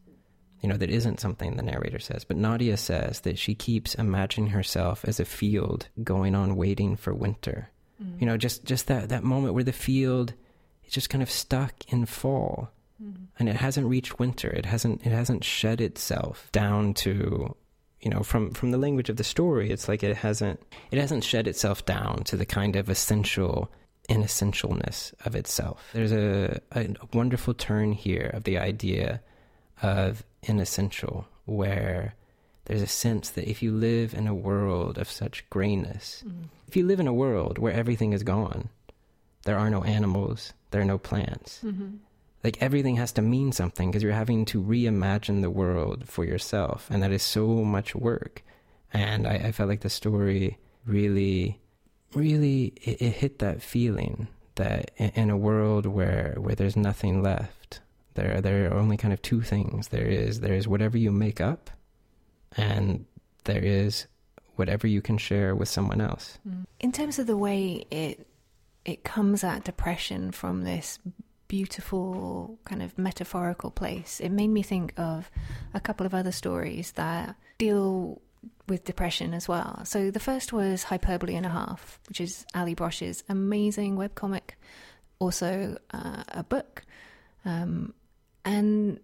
you 0.61 0.69
know, 0.69 0.77
that 0.77 0.91
isn't 0.91 1.21
something 1.21 1.57
the 1.57 1.63
narrator 1.63 1.99
says, 1.99 2.25
but 2.25 2.37
Nadia 2.37 2.77
says 2.77 3.21
that 3.21 3.39
she 3.39 3.55
keeps 3.55 3.95
imagining 3.95 4.51
herself 4.51 5.05
as 5.05 5.21
a 5.21 5.25
field 5.25 5.89
going 6.03 6.35
on 6.35 6.57
waiting 6.57 6.97
for 6.97 7.15
winter 7.15 7.71
Mm. 8.01 8.21
you 8.21 8.27
know 8.27 8.37
just 8.37 8.65
just 8.65 8.87
that 8.87 9.09
that 9.09 9.25
moment 9.25 9.55
where 9.55 9.65
the 9.65 9.73
field 9.73 10.33
is 10.87 10.93
just 10.93 11.11
kind 11.11 11.21
of 11.21 11.29
stuck 11.29 11.73
in 11.93 12.07
fall 12.07 12.71
Mm. 13.03 13.27
and 13.41 13.49
it 13.49 13.57
hasn't 13.57 13.89
reached 13.89 14.21
winter 14.21 14.49
it 14.51 14.67
hasn't 14.67 15.05
it 15.05 15.11
hasn't 15.11 15.43
shed 15.43 15.81
itself 15.81 16.49
down 16.53 16.95
to 16.95 17.57
you 18.01 18.09
know 18.09 18.23
from 18.23 18.53
from 18.53 18.71
the 18.71 18.79
language 18.79 19.09
of 19.11 19.17
the 19.17 19.25
story 19.25 19.71
it's 19.73 19.89
like 19.89 20.05
it 20.05 20.17
hasn't 20.19 20.61
it 20.93 20.99
hasn't 21.01 21.25
shed 21.25 21.49
itself 21.49 21.85
down 21.87 22.23
to 22.23 22.37
the 22.37 22.47
kind 22.47 22.77
of 22.77 22.89
essential 22.89 23.69
inessentialness 24.09 25.13
of 25.25 25.35
itself 25.35 25.91
there's 25.93 26.13
a, 26.13 26.61
a 26.73 26.89
wonderful 27.13 27.55
turn 27.55 27.93
here 27.93 28.31
of 28.35 28.45
the 28.45 28.59
idea 28.59 29.21
of 29.83 30.25
inessential 30.43 31.27
where 31.45 32.15
there's 32.67 32.83
a 32.83 32.87
sense 32.87 33.31
that 33.31 33.49
if 33.49 33.63
you 33.63 33.73
live 33.73 34.15
in 34.15 34.27
a 34.27 34.35
world 34.35 34.99
of 34.99 35.11
such 35.11 35.49
grayness 35.51 36.23
Mm. 36.27 36.45
if 36.67 36.77
you 36.77 36.85
live 36.87 37.01
in 37.01 37.07
a 37.07 37.13
world 37.15 37.59
where 37.59 37.73
everything 37.73 38.13
is 38.13 38.23
gone, 38.23 38.69
there 39.45 39.59
are 39.59 39.71
no 39.71 39.83
animals, 39.85 40.53
there 40.71 40.83
are 40.83 40.85
no 40.95 40.99
plants. 40.99 41.61
Mhm. 41.65 41.99
Like 42.45 42.61
everything 42.63 42.97
has 42.97 43.13
to 43.13 43.23
mean 43.23 43.53
something 43.53 43.91
because 43.91 44.03
you're 44.03 44.13
having 44.25 44.45
to 44.47 44.63
reimagine 44.63 45.41
the 45.41 45.51
world 45.51 46.07
for 46.09 46.25
yourself, 46.25 46.87
and 46.91 47.03
that 47.03 47.11
is 47.13 47.23
so 47.23 47.47
much 47.65 47.95
work. 47.95 48.43
And 48.93 49.27
I, 49.27 49.35
I 49.49 49.53
felt 49.53 49.69
like 49.71 49.81
the 49.81 49.89
story 49.91 50.59
really, 50.85 51.59
really 52.15 52.73
it, 52.83 53.03
it 53.03 53.13
hit 53.15 53.39
that 53.39 53.63
feeling 53.63 54.29
that 54.55 54.91
in, 54.97 55.11
in 55.15 55.31
a 55.31 55.37
world 55.37 55.87
where 55.87 56.35
where 56.39 56.55
there's 56.55 56.77
nothing 56.77 57.23
left, 57.23 57.81
there 58.15 58.41
there 58.41 58.71
are 58.71 58.79
only 58.79 58.97
kind 58.97 59.13
of 59.13 59.23
two 59.23 59.43
things. 59.43 59.89
There 59.89 60.07
is 60.07 60.41
there 60.41 60.55
is 60.55 60.69
whatever 60.69 60.99
you 60.99 61.11
make 61.11 61.41
up, 61.41 61.71
and 62.57 63.07
there 63.45 63.63
is 63.65 64.07
whatever 64.57 64.87
you 64.87 65.01
can 65.01 65.19
share 65.19 65.55
with 65.55 65.69
someone 65.69 66.01
else. 66.01 66.39
Mm. 66.47 66.67
In 66.81 66.93
terms 66.93 67.19
of 67.19 67.27
the 67.27 67.37
way 67.37 67.87
it 67.91 68.27
it 68.85 69.05
comes 69.05 69.45
at 69.45 69.65
depression 69.65 70.33
from 70.33 70.65
this 70.65 70.99
beautiful 71.47 72.59
kind 72.65 72.83
of 72.83 72.99
metaphorical 72.99 73.71
place, 73.71 74.21
it 74.21 74.31
made 74.31 74.49
me 74.49 74.63
think 74.63 74.93
of 74.99 75.31
a 75.73 75.81
couple 75.81 76.05
of 76.05 76.15
other 76.15 76.33
stories 76.33 76.93
that 76.93 77.37
deal 77.59 78.21
with 78.69 78.85
depression 78.85 79.35
as 79.35 79.49
well. 79.49 79.83
So 79.85 80.11
the 80.11 80.21
first 80.21 80.53
was 80.53 80.85
Hyperbole 80.85 81.35
and 81.35 81.47
a 81.47 81.51
Half, 81.51 82.01
which 82.09 82.21
is 82.21 82.45
Allie 82.55 82.75
Brosh's 82.75 83.25
amazing 83.29 83.97
webcomic, 83.97 84.51
also 85.19 85.79
uh, 85.93 86.25
a 86.29 86.45
book. 86.45 86.83
Um, 87.45 87.95
and 88.45 89.01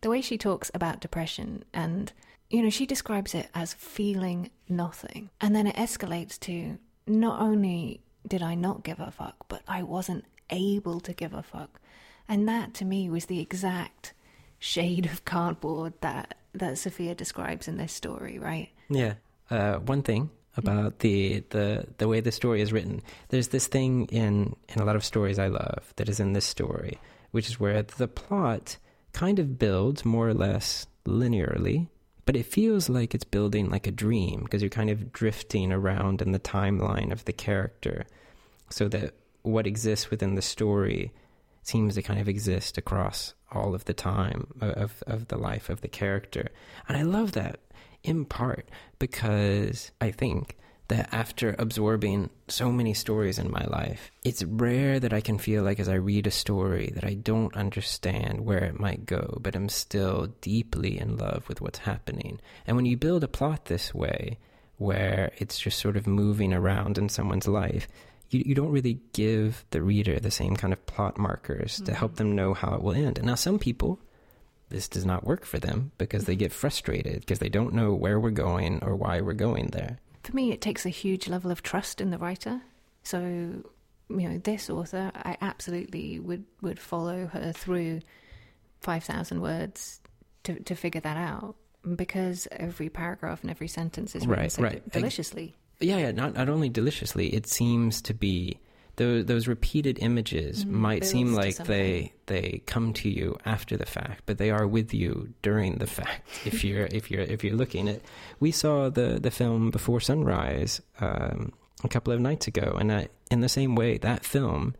the 0.00 0.10
way 0.10 0.20
she 0.20 0.38
talks 0.38 0.70
about 0.74 1.00
depression 1.00 1.64
and 1.72 2.12
you 2.50 2.62
know, 2.62 2.70
she 2.70 2.86
describes 2.86 3.34
it 3.34 3.48
as 3.54 3.74
feeling 3.74 4.50
nothing. 4.68 5.30
And 5.40 5.54
then 5.54 5.66
it 5.66 5.76
escalates 5.76 6.38
to 6.40 6.78
not 7.06 7.40
only 7.40 8.00
did 8.26 8.42
I 8.42 8.54
not 8.54 8.84
give 8.84 9.00
a 9.00 9.10
fuck, 9.10 9.48
but 9.48 9.62
I 9.68 9.82
wasn't 9.82 10.24
able 10.50 11.00
to 11.00 11.12
give 11.12 11.34
a 11.34 11.42
fuck. 11.42 11.80
And 12.28 12.48
that 12.48 12.74
to 12.74 12.84
me 12.84 13.10
was 13.10 13.26
the 13.26 13.40
exact 13.40 14.14
shade 14.58 15.06
of 15.06 15.24
cardboard 15.24 15.94
that 16.00 16.36
that 16.58 16.78
Sofia 16.78 17.14
describes 17.14 17.68
in 17.68 17.76
this 17.76 17.92
story, 17.92 18.38
right? 18.38 18.68
Yeah. 18.88 19.14
Uh, 19.50 19.76
one 19.76 20.02
thing 20.02 20.30
about 20.56 20.98
the, 20.98 21.44
the 21.50 21.86
the 21.98 22.08
way 22.08 22.20
the 22.20 22.32
story 22.32 22.60
is 22.60 22.72
written. 22.72 23.00
There's 23.28 23.48
this 23.48 23.66
thing 23.66 24.06
in 24.06 24.56
in 24.68 24.80
a 24.80 24.84
lot 24.84 24.96
of 24.96 25.04
stories 25.04 25.38
I 25.38 25.48
love 25.48 25.92
that 25.96 26.08
is 26.08 26.20
in 26.20 26.32
this 26.32 26.44
story, 26.44 26.98
which 27.30 27.48
is 27.48 27.60
where 27.60 27.82
the 27.82 28.08
plot 28.08 28.76
kind 29.12 29.38
of 29.38 29.58
builds 29.58 30.04
more 30.04 30.28
or 30.28 30.34
less 30.34 30.86
linearly, 31.06 31.88
but 32.26 32.36
it 32.36 32.44
feels 32.44 32.88
like 32.88 33.14
it's 33.14 33.24
building 33.24 33.70
like 33.70 33.86
a 33.86 33.92
dream 33.92 34.42
because 34.42 34.60
you're 34.60 34.68
kind 34.68 34.90
of 34.90 35.12
drifting 35.12 35.72
around 35.72 36.20
in 36.20 36.32
the 36.32 36.38
timeline 36.38 37.12
of 37.12 37.24
the 37.24 37.32
character, 37.32 38.04
so 38.68 38.88
that 38.88 39.14
what 39.42 39.66
exists 39.66 40.10
within 40.10 40.34
the 40.34 40.42
story 40.42 41.12
seems 41.68 41.94
to 41.94 42.02
kind 42.02 42.20
of 42.20 42.28
exist 42.28 42.78
across 42.78 43.34
all 43.52 43.74
of 43.74 43.84
the 43.84 43.94
time 43.94 44.48
of 44.60 45.02
of 45.06 45.28
the 45.28 45.38
life 45.38 45.68
of 45.68 45.80
the 45.80 45.88
character, 45.88 46.48
and 46.88 46.96
I 46.96 47.02
love 47.02 47.32
that 47.32 47.60
in 48.02 48.24
part 48.24 48.68
because 48.98 49.90
I 50.00 50.10
think 50.10 50.56
that 50.88 51.08
after 51.12 51.54
absorbing 51.58 52.30
so 52.48 52.72
many 52.72 52.94
stories 52.94 53.38
in 53.38 53.50
my 53.50 53.64
life, 53.66 54.10
it's 54.24 54.42
rare 54.42 54.98
that 54.98 55.12
I 55.12 55.20
can 55.20 55.38
feel 55.38 55.62
like 55.62 55.78
as 55.78 55.88
I 55.88 55.94
read 55.94 56.26
a 56.26 56.30
story 56.30 56.90
that 56.94 57.04
I 57.04 57.12
don't 57.12 57.54
understand 57.54 58.46
where 58.46 58.64
it 58.64 58.80
might 58.80 59.04
go, 59.04 59.38
but 59.42 59.54
I'm 59.54 59.68
still 59.68 60.28
deeply 60.40 60.98
in 60.98 61.18
love 61.18 61.46
with 61.46 61.60
what's 61.60 61.80
happening. 61.80 62.40
And 62.66 62.74
when 62.74 62.86
you 62.86 62.96
build 62.96 63.22
a 63.22 63.28
plot 63.28 63.66
this 63.66 63.94
way, 63.94 64.38
where 64.78 65.30
it's 65.36 65.58
just 65.58 65.78
sort 65.78 65.96
of 65.96 66.06
moving 66.06 66.54
around 66.54 66.96
in 66.96 67.10
someone's 67.10 67.48
life, 67.48 67.86
you, 68.30 68.42
you 68.46 68.54
don't 68.54 68.70
really 68.70 69.00
give 69.12 69.64
the 69.70 69.82
reader 69.82 70.18
the 70.18 70.30
same 70.30 70.56
kind 70.56 70.72
of 70.72 70.84
plot 70.86 71.18
markers 71.18 71.76
mm-hmm. 71.76 71.84
to 71.86 71.94
help 71.94 72.16
them 72.16 72.34
know 72.34 72.54
how 72.54 72.74
it 72.74 72.82
will 72.82 72.94
end. 72.94 73.18
And 73.18 73.26
now 73.26 73.34
some 73.34 73.58
people 73.58 73.98
this 74.70 74.88
does 74.88 75.06
not 75.06 75.24
work 75.24 75.44
for 75.44 75.58
them 75.58 75.92
because 75.98 76.24
they 76.24 76.36
get 76.36 76.52
frustrated 76.52 77.20
because 77.20 77.38
they 77.38 77.48
don't 77.48 77.72
know 77.72 77.94
where 77.94 78.20
we're 78.20 78.30
going 78.30 78.82
or 78.82 78.94
why 78.96 79.20
we're 79.20 79.32
going 79.32 79.68
there. 79.68 79.98
For 80.24 80.34
me, 80.34 80.52
it 80.52 80.60
takes 80.60 80.84
a 80.84 80.90
huge 80.90 81.28
level 81.28 81.50
of 81.50 81.62
trust 81.62 82.00
in 82.00 82.10
the 82.10 82.18
writer. 82.18 82.60
So, 83.02 83.20
you 83.20 83.64
know, 84.28 84.38
this 84.38 84.68
author, 84.68 85.10
I 85.14 85.38
absolutely 85.40 86.18
would, 86.20 86.44
would 86.60 86.78
follow 86.78 87.26
her 87.28 87.52
through 87.52 88.00
5,000 88.80 89.40
words 89.40 90.00
to, 90.44 90.60
to 90.60 90.74
figure 90.74 91.00
that 91.00 91.16
out 91.16 91.56
because 91.96 92.46
every 92.52 92.90
paragraph 92.90 93.40
and 93.40 93.50
every 93.50 93.68
sentence 93.68 94.14
is 94.14 94.26
written 94.26 94.42
right, 94.42 94.52
so 94.52 94.62
right. 94.62 94.92
deliciously. 94.92 95.56
Yeah, 95.80 95.98
yeah, 95.98 96.12
not, 96.12 96.34
not 96.34 96.48
only 96.48 96.68
deliciously, 96.68 97.28
it 97.34 97.46
seems 97.46 98.02
to 98.02 98.14
be 98.14 98.60
those, 98.96 99.26
those 99.26 99.48
repeated 99.48 99.98
images 100.00 100.64
mm, 100.64 100.70
might 100.70 101.04
seem 101.04 101.32
like 101.32 101.56
they 101.56 102.12
they 102.26 102.62
come 102.66 102.92
to 102.94 103.08
you 103.08 103.36
after 103.44 103.76
the 103.76 103.86
fact, 103.86 104.22
but 104.26 104.38
they 104.38 104.50
are 104.50 104.66
with 104.66 104.92
you 104.92 105.32
during 105.40 105.76
the 105.76 105.86
fact. 105.86 106.28
if 106.44 106.64
you're 106.64 106.86
if 106.86 107.10
you're 107.10 107.22
if 107.22 107.42
you're 107.42 107.56
looking 107.56 107.88
at, 107.88 108.02
we 108.40 108.50
saw 108.50 108.90
the 108.90 109.18
the 109.20 109.30
film 109.30 109.70
Before 109.70 110.00
Sunrise 110.00 110.82
um, 111.00 111.52
a 111.84 111.88
couple 111.88 112.12
of 112.12 112.20
nights 112.20 112.48
ago, 112.48 112.76
and 112.78 113.08
in 113.30 113.40
the 113.40 113.48
same 113.48 113.76
way, 113.76 113.98
that 113.98 114.24
film 114.24 114.74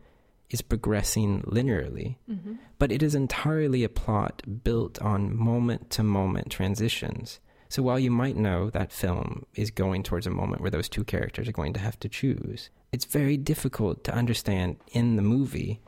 is 0.49 0.61
progressing 0.61 1.41
linearly, 1.43 2.17
mm-hmm. 2.29 2.55
but 2.77 2.91
it 2.91 3.01
is 3.01 3.15
entirely 3.15 3.83
a 3.83 3.89
plot 3.89 4.41
built 4.63 4.99
on 5.01 5.35
moment 5.35 5.89
to 5.91 6.03
moment 6.03 6.51
transitions. 6.51 7.39
So 7.69 7.83
while 7.83 7.99
you 7.99 8.09
might 8.09 8.35
know 8.35 8.71
that 8.71 8.91
film 8.91 9.45
is 9.53 9.69
going 9.69 10.01
towards 10.01 10.25
a 10.25 10.31
moment 10.31 10.61
where 10.61 10.71
those 10.71 10.89
two 10.89 11.03
characters 11.03 11.47
are 11.47 11.53
going 11.53 11.73
to 11.73 11.79
have 11.79 11.99
to 11.99 12.09
choose, 12.09 12.69
it's 12.91 13.05
very 13.05 13.37
difficult 13.37 14.03
to 14.05 14.13
understand 14.13 14.77
in 14.91 15.15
the 15.15 15.21
movie 15.21 15.79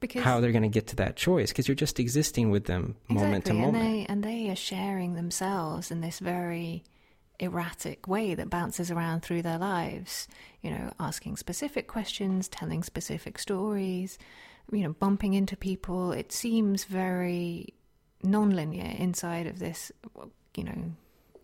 because 0.00 0.22
how 0.22 0.40
they're 0.40 0.52
going 0.52 0.62
to 0.62 0.68
get 0.68 0.86
to 0.88 0.96
that 0.96 1.16
choice 1.16 1.50
because 1.50 1.68
you're 1.68 1.74
just 1.74 2.00
existing 2.00 2.50
with 2.50 2.64
them 2.64 2.96
moment 3.08 3.46
exactly, 3.46 3.52
to 3.52 3.66
moment. 3.66 3.84
And 3.84 3.94
they, 3.94 4.06
and 4.06 4.24
they 4.24 4.50
are 4.50 4.56
sharing 4.56 5.14
themselves 5.14 5.90
in 5.90 6.00
this 6.00 6.20
very 6.20 6.84
erratic 7.38 8.08
way 8.08 8.34
that 8.34 8.48
bounces 8.48 8.90
around 8.90 9.20
through 9.20 9.42
their 9.42 9.58
lives, 9.58 10.28
you 10.62 10.70
know, 10.70 10.90
asking 10.98 11.36
specific 11.36 11.86
questions, 11.86 12.48
telling 12.48 12.82
specific 12.82 13.38
stories, 13.38 14.18
you 14.72 14.82
know, 14.82 14.94
bumping 14.94 15.34
into 15.34 15.56
people. 15.56 16.12
It 16.12 16.32
seems 16.32 16.84
very 16.84 17.74
nonlinear 18.24 18.98
inside 18.98 19.46
of 19.46 19.58
this, 19.58 19.92
you 20.56 20.64
know, 20.64 20.92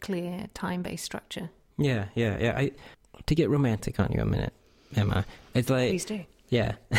clear 0.02 0.48
time 0.54 0.82
based 0.82 1.04
structure. 1.04 1.50
Yeah, 1.78 2.06
yeah, 2.14 2.38
yeah. 2.38 2.58
I, 2.58 2.72
to 3.26 3.34
get 3.34 3.48
romantic 3.50 3.98
on 3.98 4.12
you 4.12 4.20
a 4.20 4.26
minute, 4.26 4.52
Emma, 4.94 5.24
it's 5.54 5.70
like. 5.70 5.90
Please 5.90 6.04
do. 6.04 6.24
Yeah. 6.48 6.72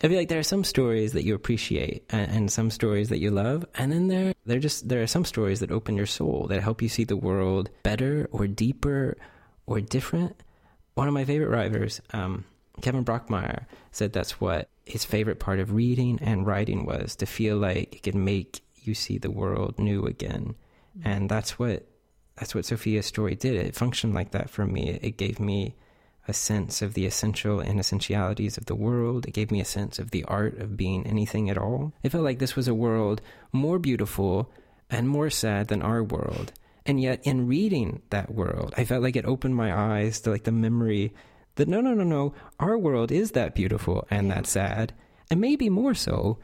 I 0.00 0.06
feel 0.06 0.16
like 0.16 0.28
there 0.28 0.38
are 0.38 0.44
some 0.44 0.64
stories 0.64 1.12
that 1.12 1.24
you 1.24 1.34
appreciate 1.34 2.04
and, 2.10 2.30
and, 2.30 2.52
some 2.52 2.70
stories 2.70 3.08
that 3.08 3.18
you 3.18 3.32
love, 3.32 3.66
and 3.74 3.90
then 3.92 4.06
there 4.08 4.32
there 4.46 4.60
just 4.60 4.88
there 4.88 5.02
are 5.02 5.08
some 5.08 5.24
stories 5.24 5.58
that 5.60 5.72
open 5.72 5.96
your 5.96 6.06
soul 6.06 6.46
that 6.48 6.62
help 6.62 6.80
you 6.80 6.88
see 6.88 7.04
the 7.04 7.16
world 7.16 7.68
better 7.82 8.28
or 8.30 8.46
deeper 8.46 9.16
or 9.66 9.80
different. 9.80 10.36
One 10.94 11.08
of 11.08 11.14
my 11.14 11.24
favorite 11.24 11.50
writers, 11.50 12.00
um, 12.12 12.44
Kevin 12.80 13.04
Brockmeier, 13.04 13.66
said 13.90 14.12
that's 14.12 14.40
what 14.40 14.68
his 14.86 15.04
favorite 15.04 15.40
part 15.40 15.58
of 15.58 15.72
reading 15.72 16.18
and 16.22 16.46
writing 16.46 16.86
was 16.86 17.16
to 17.16 17.26
feel 17.26 17.56
like 17.56 17.96
it 17.96 18.02
could 18.04 18.14
make 18.14 18.62
you 18.76 18.94
see 18.94 19.18
the 19.18 19.30
world 19.30 19.78
new 19.78 20.06
again. 20.06 20.54
Mm-hmm. 20.98 21.08
and 21.08 21.30
that's 21.30 21.58
what 21.58 21.86
that's 22.36 22.54
what 22.54 22.64
Sofia's 22.64 23.06
story 23.06 23.34
did. 23.34 23.54
It 23.54 23.74
functioned 23.74 24.14
like 24.14 24.30
that 24.30 24.48
for 24.48 24.64
me. 24.64 24.98
It 25.02 25.16
gave 25.16 25.40
me 25.40 25.74
a 26.28 26.32
sense 26.32 26.82
of 26.82 26.94
the 26.94 27.04
essential 27.06 27.58
and 27.58 27.80
essentialities 27.80 28.56
of 28.56 28.66
the 28.66 28.76
world. 28.76 29.26
It 29.26 29.32
gave 29.34 29.50
me 29.50 29.60
a 29.60 29.64
sense 29.64 29.98
of 29.98 30.12
the 30.12 30.24
art 30.24 30.58
of 30.58 30.76
being 30.76 31.06
anything 31.06 31.50
at 31.50 31.58
all. 31.58 31.94
It 32.02 32.10
felt 32.10 32.22
like 32.22 32.38
this 32.38 32.54
was 32.54 32.68
a 32.68 32.74
world 32.74 33.20
more 33.50 33.78
beautiful 33.78 34.52
and 34.90 35.08
more 35.08 35.30
sad 35.30 35.68
than 35.68 35.82
our 35.82 36.02
world. 36.02 36.52
And 36.86 37.00
yet, 37.00 37.20
in 37.24 37.48
reading 37.48 38.02
that 38.10 38.32
world, 38.32 38.72
I 38.76 38.84
felt 38.84 39.02
like 39.02 39.16
it 39.16 39.26
opened 39.26 39.56
my 39.56 39.76
eyes 39.76 40.20
to 40.20 40.30
like 40.30 40.44
the 40.44 40.52
memory 40.52 41.12
that 41.56 41.68
no, 41.68 41.80
no, 41.80 41.92
no, 41.92 42.04
no, 42.04 42.34
our 42.60 42.78
world 42.78 43.10
is 43.10 43.32
that 43.32 43.54
beautiful 43.54 44.06
and 44.10 44.30
that 44.30 44.46
sad, 44.46 44.94
and 45.30 45.40
maybe 45.40 45.68
more 45.68 45.92
so, 45.92 46.38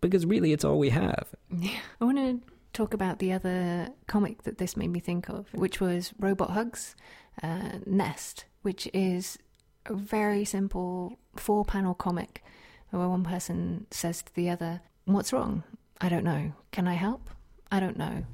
because 0.00 0.26
really 0.26 0.52
it's 0.52 0.64
all 0.64 0.78
we 0.78 0.90
have. 0.90 1.28
Yeah. 1.56 1.78
I 2.00 2.04
want 2.04 2.18
to 2.18 2.40
talk 2.76 2.94
about 2.94 3.18
the 3.18 3.32
other 3.32 3.88
comic 4.06 4.42
that 4.44 4.58
this 4.58 4.76
made 4.76 4.90
me 4.90 5.00
think 5.00 5.28
of, 5.28 5.46
which 5.52 5.80
was 5.80 6.12
Robot 6.18 6.50
Hugs 6.50 6.94
uh, 7.42 7.78
Nest 7.84 8.44
which 8.66 8.88
is 8.92 9.38
a 9.86 9.94
very 9.94 10.44
simple 10.44 11.20
four 11.36 11.64
panel 11.64 11.94
comic 11.94 12.42
where 12.90 13.08
one 13.08 13.22
person 13.22 13.86
says 13.92 14.22
to 14.22 14.34
the 14.34 14.50
other, 14.50 14.80
What's 15.04 15.32
wrong? 15.32 15.62
I 16.00 16.08
don't 16.08 16.24
know. 16.24 16.52
Can 16.72 16.88
I 16.88 16.94
help? 16.94 17.30
I 17.70 17.78
don't 17.78 17.96
know. 17.96 18.26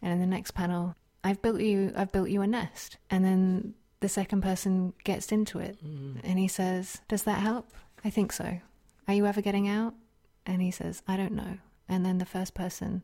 And 0.00 0.12
in 0.12 0.20
the 0.20 0.26
next 0.26 0.52
panel, 0.52 0.94
I've 1.24 1.42
built 1.42 1.60
you 1.60 1.92
I've 1.96 2.12
built 2.12 2.28
you 2.28 2.42
a 2.42 2.46
nest. 2.46 2.96
And 3.10 3.24
then 3.24 3.74
the 3.98 4.08
second 4.08 4.42
person 4.42 4.92
gets 5.02 5.32
into 5.32 5.58
it 5.58 5.84
mm. 5.84 6.20
and 6.22 6.38
he 6.38 6.46
says, 6.46 7.00
Does 7.08 7.24
that 7.24 7.40
help? 7.40 7.72
I 8.04 8.10
think 8.10 8.32
so. 8.32 8.60
Are 9.08 9.14
you 9.14 9.26
ever 9.26 9.42
getting 9.42 9.66
out? 9.66 9.94
And 10.46 10.62
he 10.62 10.70
says, 10.70 11.02
I 11.08 11.16
don't 11.16 11.32
know. 11.32 11.58
And 11.88 12.06
then 12.06 12.18
the 12.18 12.24
first 12.24 12.54
person 12.54 13.02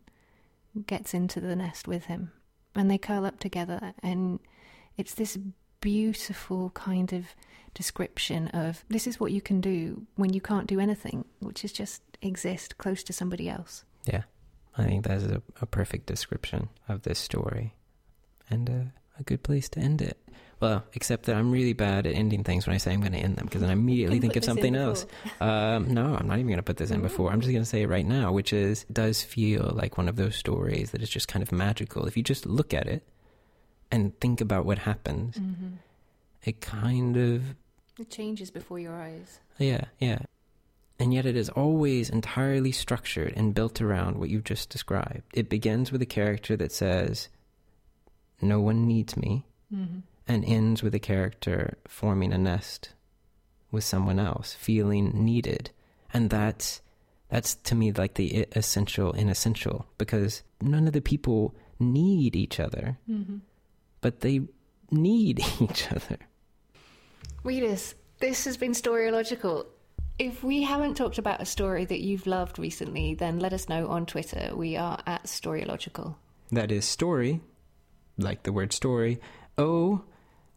gets 0.87 1.15
into 1.15 1.41
the 1.41 1.57
nest 1.57 1.87
with 1.87 2.07
him 2.07 2.33
and 2.75 2.91
they 2.91 2.99
curl 2.99 3.27
up 3.27 3.39
together 3.39 3.93
and 4.03 4.41
it's 4.97 5.15
this 5.15 5.39
beautiful 5.81 6.71
kind 6.71 7.13
of 7.13 7.27
description 7.75 8.49
of 8.49 8.85
this 8.89 9.07
is 9.07 9.21
what 9.21 9.33
you 9.33 9.41
can 9.41 9.61
do 9.61 10.07
when 10.17 10.33
you 10.33 10.41
can't 10.41 10.67
do 10.67 10.81
anything, 10.81 11.25
which 11.41 11.65
is 11.65 11.73
just 11.73 12.03
exist 12.23 12.79
close 12.79 13.03
to 13.03 13.13
somebody 13.13 13.49
else. 13.49 13.85
Yeah, 14.05 14.23
I 14.77 14.85
think 14.85 15.05
that's 15.05 15.25
a, 15.25 15.43
a 15.61 15.67
perfect 15.67 16.07
description 16.07 16.69
of 16.89 17.03
this 17.03 17.19
story 17.19 17.75
and 18.49 18.69
a, 18.69 18.93
a, 19.19 19.23
good 19.23 19.43
place 19.43 19.69
to 19.71 19.81
end 19.81 20.03
it. 20.03 20.19
Well, 20.61 20.85
except 20.93 21.27
that 21.27 21.37
I'm 21.37 21.51
really 21.51 21.73
bad 21.73 22.07
at 22.07 22.15
ending 22.15 22.45
things 22.45 22.67
when 22.67 22.75
I 22.75 22.79
say 22.79 22.93
I'm 22.93 23.01
going 23.01 23.13
to 23.13 23.19
end 23.19 23.37
them 23.37 23.47
because 23.47 23.63
then 23.63 23.71
I 23.71 23.73
immediately 23.73 24.21
think 24.21 24.37
of 24.37 24.45
something 24.45 24.77
else. 24.77 25.07
Um, 25.41 25.93
no, 25.93 26.15
I'm 26.15 26.29
not 26.29 26.35
even 26.35 26.47
going 26.47 26.59
to 26.59 26.63
put 26.63 26.77
this 26.77 26.91
in 26.91 26.99
mm-hmm. 26.99 27.09
before. 27.09 27.33
I'm 27.33 27.41
just 27.41 27.51
going 27.51 27.65
to 27.65 27.69
say 27.69 27.83
it 27.83 27.89
right 27.89 28.07
now, 28.07 28.31
which 28.33 28.53
is 28.53 28.85
does 28.93 29.23
feel 29.23 29.73
like 29.75 29.99
one 29.99 30.09
of 30.09 30.15
those 30.15 30.37
stories 30.37 30.93
that 30.93 31.03
is 31.03 31.11
just 31.11 31.27
kind 31.27 31.43
of 31.43 31.51
magical. 31.51 32.07
If 32.07 32.17
you 32.17 32.23
just 32.23 32.47
look 32.47 32.73
at 32.73 32.87
it 32.87 33.03
and 33.91 34.19
think 34.21 34.41
about 34.41 34.65
what 34.65 34.79
happens, 34.79 35.37
mm-hmm. 35.37 35.75
it 36.45 36.61
kind 36.61 37.17
of 37.17 37.43
it 37.99 38.11
changes 38.11 38.51
before 38.51 38.79
your 38.79 38.95
eyes. 38.95 39.41
Yeah, 39.59 39.85
yeah. 39.99 40.21
And 40.99 41.13
yet 41.13 41.27
it 41.27 41.37
is 41.37 41.49
always 41.49 42.11
entirely 42.11 42.73
structured 42.73 43.33
and 43.37 43.55
built 43.55 43.81
around 43.81 44.19
what 44.19 44.29
you've 44.29 44.45
just 44.45 44.71
described. 44.71 45.23
It 45.35 45.49
begins 45.49 45.91
with 45.91 46.01
a 46.03 46.07
character 46.07 46.57
that 46.57 46.73
says, 46.73 47.29
No 48.43 48.61
one 48.61 48.87
needs 48.87 49.17
me, 49.17 49.45
mm-hmm. 49.73 50.01
and 50.27 50.45
ends 50.45 50.83
with 50.83 50.95
a 50.95 50.99
character 50.99 51.79
forming 51.87 52.33
a 52.33 52.39
nest 52.39 52.91
with 53.71 53.85
someone 53.85 54.19
else, 54.19 54.55
feeling 54.55 55.25
needed. 55.25 55.71
And 56.13 56.29
that's 56.29 56.81
that's 57.29 57.55
to 57.55 57.75
me 57.75 57.93
like 57.93 58.15
the 58.15 58.47
essential 58.53 59.13
inessential 59.13 59.87
because 59.97 60.43
none 60.61 60.87
of 60.87 60.93
the 60.93 61.01
people 61.01 61.55
need 61.79 62.37
each 62.37 62.61
other. 62.61 62.99
Mm-hmm 63.09 63.39
but 64.03 64.21
they 64.21 64.43
need 64.91 65.41
each 65.61 65.91
other. 65.91 66.19
Readers, 67.43 67.95
this 68.21 68.45
has 68.45 68.59
been 68.59 68.73
Storylogical. 68.73 69.65
If 70.19 70.45
we 70.45 70.63
haven't 70.63 70.95
talked 70.95 71.17
about 71.17 71.41
a 71.41 71.47
story 71.47 71.87
that 71.87 72.03
you've 72.03 72.27
loved 72.27 72.59
recently, 72.59 73.15
then 73.15 73.39
let 73.39 73.55
us 73.55 73.71
know 73.71 73.89
on 73.89 74.05
Twitter. 74.05 74.51
We 74.55 74.77
are 74.77 74.99
at 75.07 75.25
Storylogical. 75.25 76.17
That 76.51 76.71
is 76.71 76.85
story, 76.85 77.41
like 78.23 78.45
the 78.45 78.53
word 78.53 78.73
story, 78.73 79.21
O 79.59 80.03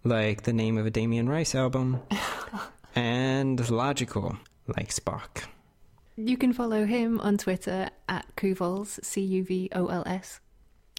like 0.06 0.43
the 0.43 0.54
name 0.54 0.78
of 0.78 0.86
a 0.86 0.91
Damien 0.91 1.28
Rice 1.28 1.56
album, 1.56 2.01
and 2.95 3.69
logical, 3.69 4.38
like 4.67 4.89
Spock. 4.89 5.43
You 6.15 6.38
can 6.38 6.54
follow 6.54 6.86
him 6.86 7.19
on 7.19 7.38
Twitter 7.38 7.89
at 8.08 8.25
Cuvols, 8.38 9.04
C 9.04 9.21
U 9.21 9.43
V 9.43 9.69
O 9.73 9.88
L 9.88 10.04
S. 10.06 10.39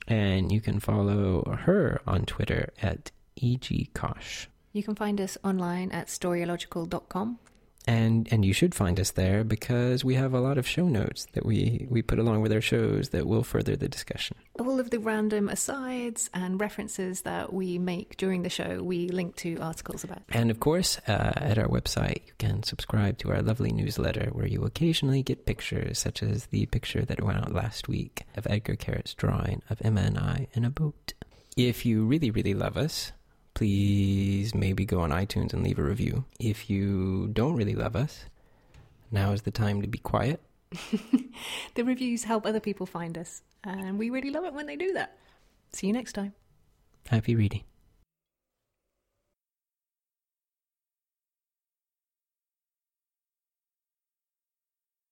And 0.08 0.52
you 0.52 0.60
can 0.60 0.78
follow 0.78 1.56
her 1.64 2.00
on 2.06 2.26
Twitter 2.26 2.72
at 2.82 3.10
egkosh. 3.40 4.46
You 4.72 4.82
can 4.82 4.94
find 4.94 5.20
us 5.20 5.38
online 5.42 5.90
at 5.92 6.08
storylogical.com. 6.08 7.38
And 7.86 8.26
and 8.32 8.44
you 8.44 8.52
should 8.52 8.74
find 8.74 8.98
us 8.98 9.12
there 9.12 9.44
because 9.44 10.04
we 10.04 10.14
have 10.14 10.34
a 10.34 10.40
lot 10.40 10.58
of 10.58 10.66
show 10.66 10.88
notes 10.88 11.26
that 11.34 11.46
we, 11.46 11.86
we 11.88 12.02
put 12.02 12.18
along 12.18 12.40
with 12.42 12.52
our 12.52 12.60
shows 12.60 13.10
that 13.10 13.26
will 13.26 13.44
further 13.44 13.76
the 13.76 13.88
discussion. 13.88 14.36
All 14.58 14.80
of 14.80 14.90
the 14.90 14.98
random 14.98 15.48
asides 15.48 16.28
and 16.34 16.60
references 16.60 17.22
that 17.22 17.52
we 17.52 17.78
make 17.78 18.16
during 18.16 18.42
the 18.42 18.50
show, 18.50 18.82
we 18.82 19.08
link 19.08 19.36
to 19.36 19.56
articles 19.58 20.02
about. 20.02 20.22
And 20.30 20.50
of 20.50 20.58
course, 20.58 20.98
uh, 21.06 21.32
at 21.36 21.58
our 21.58 21.68
website, 21.68 22.26
you 22.26 22.32
can 22.38 22.64
subscribe 22.64 23.18
to 23.18 23.30
our 23.30 23.42
lovely 23.42 23.70
newsletter 23.70 24.30
where 24.32 24.46
you 24.46 24.64
occasionally 24.64 25.22
get 25.22 25.46
pictures, 25.46 25.98
such 25.98 26.22
as 26.22 26.46
the 26.46 26.66
picture 26.66 27.04
that 27.04 27.22
went 27.22 27.38
out 27.38 27.52
last 27.52 27.88
week 27.88 28.24
of 28.36 28.46
Edgar 28.48 28.76
Carrett's 28.76 29.14
drawing 29.14 29.62
of 29.70 29.80
Emma 29.82 30.00
and 30.00 30.18
I 30.18 30.48
in 30.54 30.64
a 30.64 30.70
boat. 30.70 31.14
If 31.56 31.86
you 31.86 32.04
really, 32.04 32.30
really 32.30 32.54
love 32.54 32.76
us, 32.76 33.12
please 33.56 34.54
maybe 34.54 34.84
go 34.84 35.00
on 35.00 35.10
iTunes 35.10 35.54
and 35.54 35.64
leave 35.64 35.78
a 35.78 35.82
review. 35.82 36.26
If 36.38 36.68
you 36.68 37.28
don't 37.32 37.56
really 37.56 37.74
love 37.74 37.96
us, 37.96 38.26
now 39.10 39.32
is 39.32 39.42
the 39.42 39.50
time 39.50 39.80
to 39.80 39.88
be 39.88 39.96
quiet. 39.96 40.42
the 41.74 41.82
reviews 41.82 42.24
help 42.24 42.44
other 42.44 42.60
people 42.60 42.84
find 42.84 43.16
us, 43.16 43.42
and 43.64 43.98
we 43.98 44.10
really 44.10 44.30
love 44.30 44.44
it 44.44 44.52
when 44.52 44.66
they 44.66 44.76
do 44.76 44.92
that. 44.92 45.16
See 45.72 45.86
you 45.86 45.94
next 45.94 46.12
time. 46.12 46.34
Happy 47.08 47.34
reading. 47.34 47.62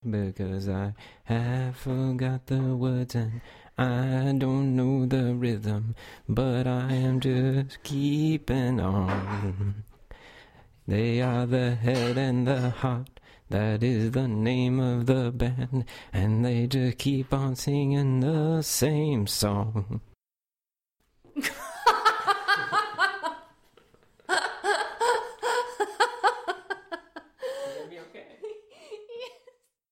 Because 0.05 0.69
I 0.69 0.93
have 1.25 1.77
forgot 1.77 2.47
the 2.49 2.77
words 2.77 3.15
and 3.15 3.41
I 3.77 4.33
don't 4.39 4.77
know 4.77 5.05
the 5.05 5.35
rhythm, 5.35 5.97
but 6.29 6.67
I 6.69 6.93
am 6.93 7.19
just 7.19 7.83
keeping 7.83 8.79
on. 8.79 9.85
They 10.87 11.21
are 11.21 11.45
the 11.45 11.75
head 11.75 12.17
and 12.17 12.47
the 12.47 12.71
heart, 12.71 13.19
that 13.51 13.83
is 13.83 14.13
the 14.13 14.29
name 14.29 14.79
of 14.79 15.07
the 15.07 15.33
band, 15.33 15.87
and 16.13 16.45
they 16.45 16.69
just 16.69 16.99
keep 16.99 17.33
on 17.33 17.57
singing 17.57 18.21
the 18.21 18.63
same 18.63 19.27
song. 19.27 20.01